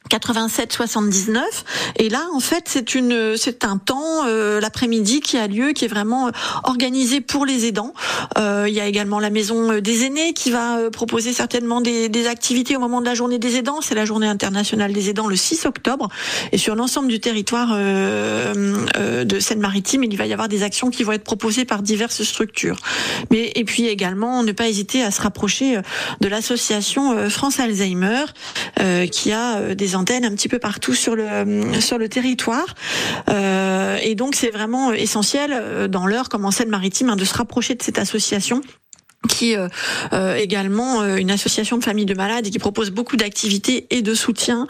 87 0.08 0.72
79 0.72 1.64
et 1.96 2.08
là 2.08 2.26
en 2.32 2.40
fait 2.40 2.64
c'est 2.66 2.94
une 2.94 3.36
c'est 3.36 3.64
un 3.64 3.78
temps 3.78 4.26
euh, 4.26 4.60
l'après-midi 4.60 5.20
qui 5.20 5.36
a 5.36 5.46
lieu 5.46 5.72
qui 5.72 5.84
est 5.84 5.88
vraiment 5.88 6.28
euh, 6.28 6.30
organisé 6.64 7.20
pour 7.20 7.44
les 7.46 7.66
aidants. 7.66 7.92
Euh, 8.38 8.66
il 8.68 8.74
y 8.74 8.80
a 8.80 8.86
également 8.86 9.18
la 9.18 9.30
maison 9.30 9.72
euh, 9.72 9.80
des 9.80 10.04
aînés 10.04 10.32
qui 10.32 10.50
va 10.50 10.78
euh, 10.78 10.90
proposer 10.90 11.32
certainement 11.32 11.80
des, 11.80 12.08
des 12.08 12.26
activités 12.26 12.76
au 12.76 12.80
moment 12.80 13.00
de 13.00 13.06
la 13.06 13.14
journée 13.14 13.38
des 13.38 13.56
aidants. 13.56 13.80
C'est 13.80 13.94
la 13.94 14.04
journée 14.04 14.28
internationale 14.28 14.92
des 14.92 15.10
aidants 15.10 15.28
le 15.28 15.36
6 15.36 15.66
octobre. 15.66 16.08
Et 16.52 16.58
sur 16.58 16.74
l'ensemble 16.74 17.08
du 17.08 17.20
territoire 17.20 17.70
euh, 17.72 19.24
de 19.24 19.40
Seine-Maritime 19.40 20.04
il 20.04 20.16
va 20.16 20.26
y 20.26 20.32
avoir 20.32 20.48
des 20.48 20.62
actions 20.62 20.90
qui 20.90 21.02
vont 21.02 21.12
être 21.12 21.24
proposées 21.24 21.64
par 21.64 21.82
diverses 21.82 22.22
structures. 22.22 22.78
Mais 23.30 23.52
et 23.54 23.64
puis 23.64 23.86
également 23.86 24.42
ne 24.42 24.52
pas 24.52 24.68
hésiter 24.68 25.02
à 25.02 25.10
se 25.10 25.20
rapprocher 25.20 25.78
de 26.20 26.28
l'association 26.28 27.28
France 27.28 27.60
Alzheimer 27.60 28.24
qui 29.10 29.32
a 29.32 29.74
des 29.74 29.94
antennes 29.96 30.24
un 30.24 30.34
petit 30.34 30.48
peu 30.48 30.58
partout 30.60 30.94
sur 30.94 31.16
le 31.16 31.24
euh, 31.26 31.80
sur 31.80 31.98
le 31.98 32.08
territoire 32.08 32.74
Euh, 33.28 33.98
et 34.02 34.14
donc 34.14 34.34
c'est 34.34 34.50
vraiment 34.50 34.92
essentiel 34.92 35.50
euh, 35.52 35.88
dans 35.88 36.06
l'heure 36.06 36.28
comme 36.28 36.44
en 36.44 36.50
Seine-Maritime 36.50 37.10
hein, 37.10 37.16
de 37.16 37.24
se 37.24 37.34
rapprocher 37.34 37.74
de 37.74 37.82
cette 37.82 37.98
association 37.98 38.60
qui 39.28 39.52
est 39.52 39.56
euh, 39.58 39.68
euh, 40.12 40.36
également 40.36 41.02
euh, 41.02 41.16
une 41.16 41.32
association 41.32 41.78
de 41.78 41.84
familles 41.84 42.06
de 42.06 42.14
malades 42.14 42.46
et 42.46 42.50
qui 42.50 42.60
propose 42.60 42.90
beaucoup 42.90 43.16
d'activités 43.16 43.86
et 43.90 44.02
de 44.02 44.14
soutien 44.14 44.66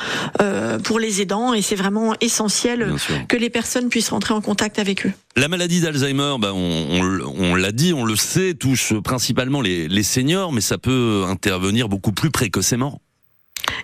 pour 0.85 0.99
les 0.99 1.21
aidants 1.21 1.53
et 1.53 1.61
c'est 1.63 1.75
vraiment 1.77 2.15
essentiel 2.21 2.95
que 3.29 3.37
les 3.37 3.51
personnes 3.51 3.89
puissent 3.89 4.09
rentrer 4.11 4.33
en 4.35 4.41
contact 4.41 4.79
avec 4.79 5.05
eux. 5.07 5.13
La 5.37 5.49
maladie 5.49 5.81
d'Alzheimer, 5.83 6.37
ben 6.39 6.53
on, 6.53 6.87
on 6.91 7.03
l- 7.05 7.23
on 7.27 7.55
l'a 7.55 7.73
dit, 7.73 7.93
on 7.93 8.05
le 8.05 8.17
sait, 8.17 8.55
touche 8.55 8.95
principalement 9.05 9.61
les, 9.61 9.89
les 9.89 10.03
seniors, 10.03 10.53
mais 10.53 10.63
ça 10.63 10.79
peut 10.79 11.25
intervenir 11.29 11.89
beaucoup 11.89 12.13
plus 12.13 12.31
précocement. 12.31 13.01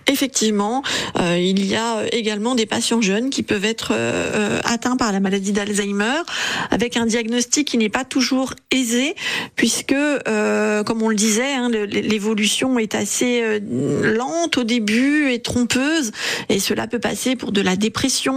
Effectivement, 0.07 0.83
euh, 1.19 1.37
il 1.37 1.65
y 1.65 1.75
a 1.75 2.03
également 2.11 2.55
des 2.55 2.65
patients 2.65 3.01
jeunes 3.01 3.29
qui 3.29 3.43
peuvent 3.43 3.65
être 3.65 3.91
euh, 3.91 4.59
atteints 4.63 4.97
par 4.97 5.11
la 5.11 5.19
maladie 5.19 5.51
d'Alzheimer 5.51 6.21
avec 6.71 6.97
un 6.97 7.05
diagnostic 7.05 7.67
qui 7.67 7.77
n'est 7.77 7.89
pas 7.89 8.05
toujours 8.05 8.53
aisé 8.71 9.15
puisque, 9.55 9.93
euh, 9.93 10.83
comme 10.83 11.01
on 11.01 11.09
le 11.09 11.15
disait, 11.15 11.53
hein, 11.53 11.69
l'évolution 11.69 12.79
est 12.79 12.95
assez 12.95 13.59
lente 13.59 14.57
au 14.57 14.63
début 14.63 15.31
et 15.31 15.41
trompeuse 15.41 16.11
et 16.49 16.59
cela 16.59 16.87
peut 16.87 16.99
passer 16.99 17.35
pour 17.35 17.51
de 17.51 17.61
la 17.61 17.75
dépression 17.75 18.33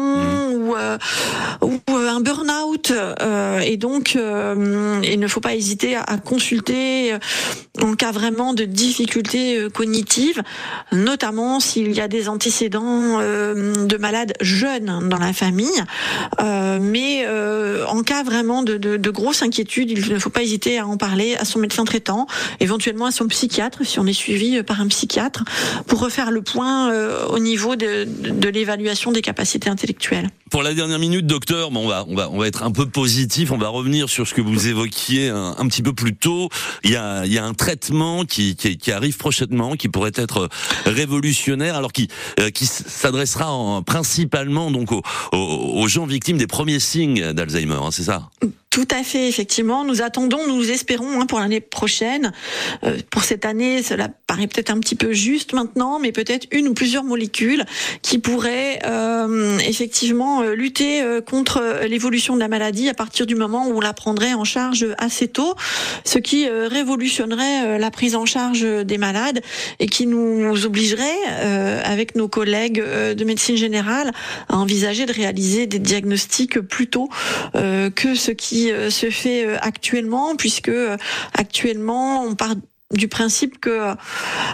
ou, 0.53 0.77
euh, 0.77 0.99
ou 1.63 1.81
un 1.89 2.21
burn-out 2.21 2.93
et 3.63 3.77
donc 3.77 4.15
il 4.15 5.21
ne 5.21 5.29
faut 5.29 5.41
pas 5.41 5.55
hésiter 5.55 5.97
à, 5.97 6.03
à 6.03 6.19
consulter 6.19 7.15
en 7.81 7.95
cas 7.95 8.13
vraiment 8.13 8.55
de 8.55 8.65
difficultés 8.65 9.67
cognitives, 9.73 10.43
notamment 10.93 11.46
s'il 11.61 11.93
y 11.93 12.01
a 12.01 12.09
des 12.09 12.29
antécédents 12.29 13.19
euh, 13.21 13.87
de 13.87 13.97
malades 13.97 14.35
jeunes 14.41 15.09
dans 15.09 15.19
la 15.19 15.33
famille. 15.33 15.83
Euh, 16.41 16.79
mais 16.81 17.25
euh, 17.27 17.85
en 17.87 18.03
cas 18.03 18.23
vraiment 18.23 18.63
de, 18.63 18.77
de, 18.77 18.97
de 18.97 19.11
grosse 19.11 19.43
inquiétude, 19.43 19.91
il 19.91 20.13
ne 20.13 20.19
faut 20.19 20.31
pas 20.31 20.43
hésiter 20.43 20.79
à 20.79 20.87
en 20.87 20.97
parler 20.97 21.37
à 21.37 21.45
son 21.45 21.59
médecin 21.59 21.85
traitant, 21.85 22.27
éventuellement 22.61 23.07
à 23.07 23.13
son 23.13 23.27
psychiatre 23.29 23.85
si 23.85 23.99
on 23.99 24.07
est 24.07 24.13
suivi 24.13 24.63
par 24.63 24.81
un 24.81 24.89
psychiatre, 24.89 25.45
pour 25.87 26.01
refaire 26.01 26.31
le 26.31 26.43
point 26.43 26.93
au 27.29 27.39
niveau 27.39 27.77
de 27.77 28.49
l'évaluation 28.49 29.13
des 29.13 29.23
capacités 29.23 29.69
intellectuelles. 29.69 30.29
Pour 30.51 30.63
la 30.63 30.75
dernière 30.75 31.01
minute, 31.01 31.27
docteur, 31.27 31.71
bon, 31.73 31.85
on 31.85 31.89
va, 31.89 32.05
on 32.09 32.15
va, 32.15 32.31
on 32.31 32.39
va 32.39 32.47
être 32.47 32.63
un 32.63 32.71
peu 32.71 32.87
positif. 32.87 33.51
On 33.51 33.59
va 33.59 33.69
revenir 33.69 34.09
sur 34.09 34.29
ce 34.29 34.33
que 34.35 34.41
vous 34.41 34.69
évoquiez 34.69 35.29
un, 35.29 35.67
petit 35.69 35.83
peu 35.83 35.93
plus 35.93 36.15
tôt. 36.15 36.49
Il 36.85 36.91
y 36.93 36.97
a, 36.97 37.27
il 37.27 37.33
y 37.33 37.39
a 37.39 37.45
un 37.45 37.53
traitement 37.53 38.25
qui, 38.25 38.55
qui, 38.55 38.79
qui 38.79 38.93
arrive 38.93 39.17
prochainement, 39.17 39.75
qui 39.75 39.89
pourrait 39.89 40.13
être 40.15 40.49
révolutionnaire, 40.85 41.75
alors 41.75 41.93
qui, 41.93 42.09
euh, 42.39 42.51
qui 42.51 42.67
s'adressera 42.67 43.51
en- 43.53 43.83
principalement 43.83 44.71
donc 44.71 44.93
aux, 44.93 45.03
aux, 45.33 45.37
aux 45.83 45.89
gens 45.89 46.07
victimes 46.07 46.39
des 46.39 46.47
premiers 46.47 46.81
signes 46.81 47.33
d'Alzheimer. 47.33 47.75
hein, 47.83 47.91
c'est 47.91 48.05
ça? 48.05 48.31
Tout 48.77 48.89
à 48.91 49.03
fait, 49.03 49.27
effectivement. 49.27 49.87
Nous 49.87 50.03
attendons, 50.03 50.47
nous 50.47 50.71
espérons 50.71 51.19
hein, 51.19 51.25
pour 51.25 51.41
l'année 51.41 51.63
prochaine. 51.63 52.35
Euh, 52.85 52.99
pour 53.11 53.25
cette 53.25 53.47
année, 53.47 53.83
cela 53.83 54.11
paraît 54.27 54.47
peut-être 54.47 54.69
un 54.69 54.79
petit 54.81 54.97
peu 54.97 55.15
juste 55.15 55.55
maintenant, 55.55 55.99
mais 55.99 56.13
peut-être 56.13 56.47
une 56.51 56.69
ou 56.69 56.75
plusieurs 56.75 57.03
molécules 57.03 57.65
qui 58.03 58.19
pourraient 58.19 58.81
euh, 58.85 59.57
effectivement 59.61 60.43
euh, 60.43 60.55
lutter 60.55 61.01
euh, 61.01 61.23
contre 61.23 61.63
euh, 61.63 61.87
l'évolution 61.87 62.35
de 62.35 62.41
la 62.41 62.49
maladie 62.49 62.91
à 62.91 62.93
partir 62.93 63.25
du 63.25 63.35
moment 63.35 63.67
où 63.67 63.79
on 63.79 63.81
la 63.81 63.95
prendrait 63.95 64.35
en 64.35 64.45
charge 64.45 64.87
assez 64.99 65.29
tôt, 65.29 65.55
ce 66.05 66.19
qui 66.19 66.47
euh, 66.47 66.69
révolutionnerait 66.69 67.79
la 67.79 67.91
prise 67.91 68.15
en 68.15 68.27
charge 68.27 68.61
des 68.61 68.99
malades 68.99 69.41
et 69.79 69.87
qui 69.87 70.07
nous 70.07 70.67
obligerait, 70.67 71.17
avec 71.83 72.15
nos 72.15 72.29
collègues 72.29 72.83
de 72.83 73.25
médecine 73.25 73.57
générale, 73.57 74.13
à 74.49 74.59
envisager 74.59 75.07
de 75.07 75.13
réaliser 75.13 75.67
des 75.67 75.79
diagnostics 75.79 76.61
plus 76.61 76.89
tôt 76.89 77.09
que 77.55 78.15
ce 78.15 78.31
qui 78.33 78.66
euh, 78.73 78.91
se 78.91 79.11
fait 79.11 79.47
euh, 79.47 79.57
actuellement, 79.61 80.37
puisque 80.37 80.69
euh, 80.69 80.97
actuellement 81.35 82.23
on 82.25 82.35
part 82.35 82.55
du 82.95 83.09
principe 83.09 83.59
que, 83.59 83.95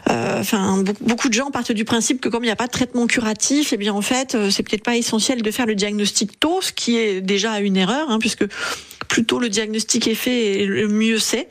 enfin, 0.08 0.82
beaucoup- 1.02 1.28
de 1.28 1.34
gens 1.34 1.50
partent 1.50 1.72
du 1.72 1.84
principe 1.84 2.18
que 2.18 2.30
comme 2.30 2.42
il 2.44 2.46
n'y 2.46 2.52
a 2.52 2.56
pas 2.56 2.66
de 2.66 2.72
traitement 2.72 3.06
curatif, 3.06 3.74
eh 3.74 3.76
bien 3.76 3.92
en 3.92 4.00
fait, 4.00 4.38
c'est 4.50 4.62
peut-être 4.62 4.82
pas 4.82 4.96
essentiel 4.96 5.42
de 5.42 5.50
faire 5.50 5.66
le 5.66 5.74
diagnostic 5.74 6.40
tôt, 6.40 6.62
ce 6.62 6.72
qui 6.72 6.96
est 6.96 7.20
déjà 7.20 7.60
une 7.60 7.76
erreur, 7.76 8.08
hein, 8.10 8.18
puisque 8.18 8.46
plus 9.08 9.26
tôt 9.26 9.38
le 9.38 9.50
diagnostic 9.50 10.08
est 10.08 10.14
fait, 10.14 10.64
le 10.64 10.88
mieux 10.88 11.18
c'est. 11.18 11.46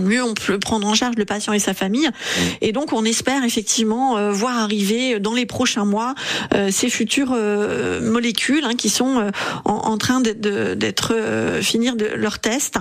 Mieux 0.00 0.22
on 0.22 0.34
peut 0.34 0.58
prendre 0.58 0.86
en 0.86 0.94
charge 0.94 1.16
le 1.16 1.24
patient 1.24 1.52
et 1.52 1.58
sa 1.58 1.74
famille. 1.74 2.08
Et 2.60 2.72
donc 2.72 2.92
on 2.92 3.04
espère 3.04 3.44
effectivement 3.44 4.16
euh, 4.16 4.30
voir 4.32 4.58
arriver 4.58 5.18
dans 5.20 5.34
les 5.34 5.46
prochains 5.46 5.84
mois 5.84 6.14
euh, 6.54 6.70
ces 6.70 6.88
futures 6.88 7.32
euh, 7.34 8.00
molécules 8.00 8.64
hein, 8.64 8.74
qui 8.76 8.88
sont 8.88 9.18
euh, 9.18 9.30
en, 9.64 9.72
en 9.74 9.98
train 9.98 10.20
d'être- 10.20 11.14
euh, 11.14 11.62
finir 11.62 11.96
de 11.96 12.06
leurs 12.06 12.38
tests 12.38 12.78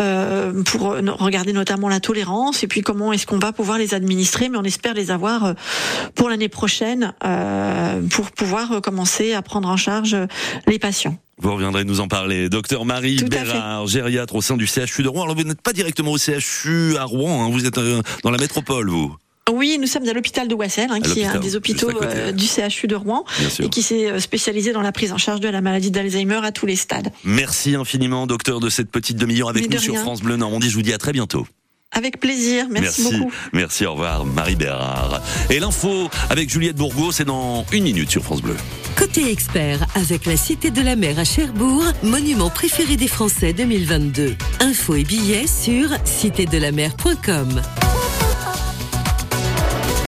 euh, 0.00 0.62
pour 0.64 0.96
regarder 1.18 1.52
notamment 1.52 1.88
la 1.88 2.00
tolérance 2.00 2.62
et 2.62 2.66
puis 2.66 2.82
comment 2.82 3.12
est-ce 3.12 3.26
qu'on 3.26 3.38
va 3.38 3.52
pouvoir 3.52 3.78
les 3.78 3.94
administrer. 3.94 4.48
Mais 4.48 4.58
on 4.58 4.64
espère 4.64 4.94
les 4.94 5.10
avoir 5.10 5.44
euh, 5.44 5.52
pour 6.14 6.28
l'année 6.28 6.48
prochaine 6.48 7.14
euh, 7.24 8.00
pour 8.10 8.30
pouvoir 8.30 8.80
commencer 8.82 9.32
à 9.34 9.42
prendre 9.42 9.68
en 9.68 9.76
charge 9.76 10.16
les 10.66 10.78
patients. 10.78 11.16
Vous 11.38 11.52
reviendrez 11.52 11.84
nous 11.84 12.00
en 12.00 12.08
parler. 12.08 12.48
Docteur 12.48 12.86
Marie 12.86 13.16
Tout 13.16 13.26
Bérard, 13.26 13.86
gériatre 13.86 14.34
au 14.36 14.40
sein 14.40 14.56
du 14.56 14.66
CHU 14.66 15.02
de 15.02 15.08
Rouen. 15.08 15.24
Alors 15.24 15.36
vous 15.36 15.44
n'êtes 15.44 15.60
pas 15.60 15.74
directement 15.74 16.12
au 16.12 16.18
CHU 16.18 16.96
à 16.96 17.04
Rouen, 17.04 17.44
hein, 17.44 17.50
vous 17.50 17.66
êtes 17.66 17.76
euh, 17.76 18.00
dans 18.22 18.30
la 18.30 18.38
métropole, 18.38 18.88
vous. 18.88 19.14
Oui, 19.52 19.76
nous 19.78 19.86
sommes 19.86 20.08
à 20.08 20.12
l'hôpital 20.12 20.48
de 20.48 20.54
Wassel, 20.54 20.88
hein, 20.90 21.00
qui 21.00 21.20
est 21.20 21.26
un 21.26 21.38
des 21.38 21.54
hôpitaux 21.54 21.90
euh, 22.02 22.32
du 22.32 22.46
CHU 22.46 22.86
de 22.86 22.96
Rouen 22.96 23.24
et 23.60 23.68
qui 23.68 23.82
s'est 23.82 24.10
euh, 24.10 24.18
spécialisé 24.18 24.72
dans 24.72 24.80
la 24.80 24.92
prise 24.92 25.12
en 25.12 25.18
charge 25.18 25.40
de 25.40 25.48
la 25.48 25.60
maladie 25.60 25.90
d'Alzheimer 25.90 26.40
à 26.42 26.52
tous 26.52 26.66
les 26.66 26.74
stades. 26.74 27.12
Merci 27.22 27.74
infiniment, 27.74 28.26
docteur, 28.26 28.58
de 28.58 28.70
cette 28.70 28.90
petite 28.90 29.18
demi-heure 29.18 29.50
avec 29.50 29.68
Mais 29.68 29.76
nous 29.76 29.82
sur. 29.82 29.96
France 29.98 30.22
Bleu 30.22 30.36
Normandie. 30.36 30.70
Je 30.70 30.74
vous 30.74 30.82
dis 30.82 30.92
à 30.92 30.98
très 30.98 31.12
bientôt. 31.12 31.46
Avec 31.92 32.20
plaisir, 32.20 32.66
merci, 32.70 33.04
beaucoup. 33.04 33.32
Merci, 33.52 33.86
au 33.86 33.92
revoir, 33.92 34.26
Marie 34.26 34.56
Bérard. 34.56 35.22
Et 35.50 35.58
l'info 35.58 36.10
avec 36.28 36.50
Juliette 36.50 36.76
Bourgo, 36.76 37.12
c'est 37.12 37.24
dans 37.24 37.64
une 37.72 37.84
minute 37.84 38.10
sur 38.10 38.22
France 38.22 38.42
Bleu. 38.42 38.56
Côté 38.96 39.30
expert, 39.30 39.86
avec 39.94 40.26
la 40.26 40.36
Cité 40.36 40.70
de 40.70 40.82
la 40.82 40.96
Mer 40.96 41.18
à 41.18 41.24
Cherbourg, 41.24 41.84
monument 42.02 42.50
préféré 42.50 42.96
des 42.96 43.08
Français 43.08 43.52
2022. 43.52 44.36
Infos 44.60 44.96
et 44.96 45.04
billets 45.04 45.46
sur 45.46 45.88
citédelamer.com. 46.04 47.62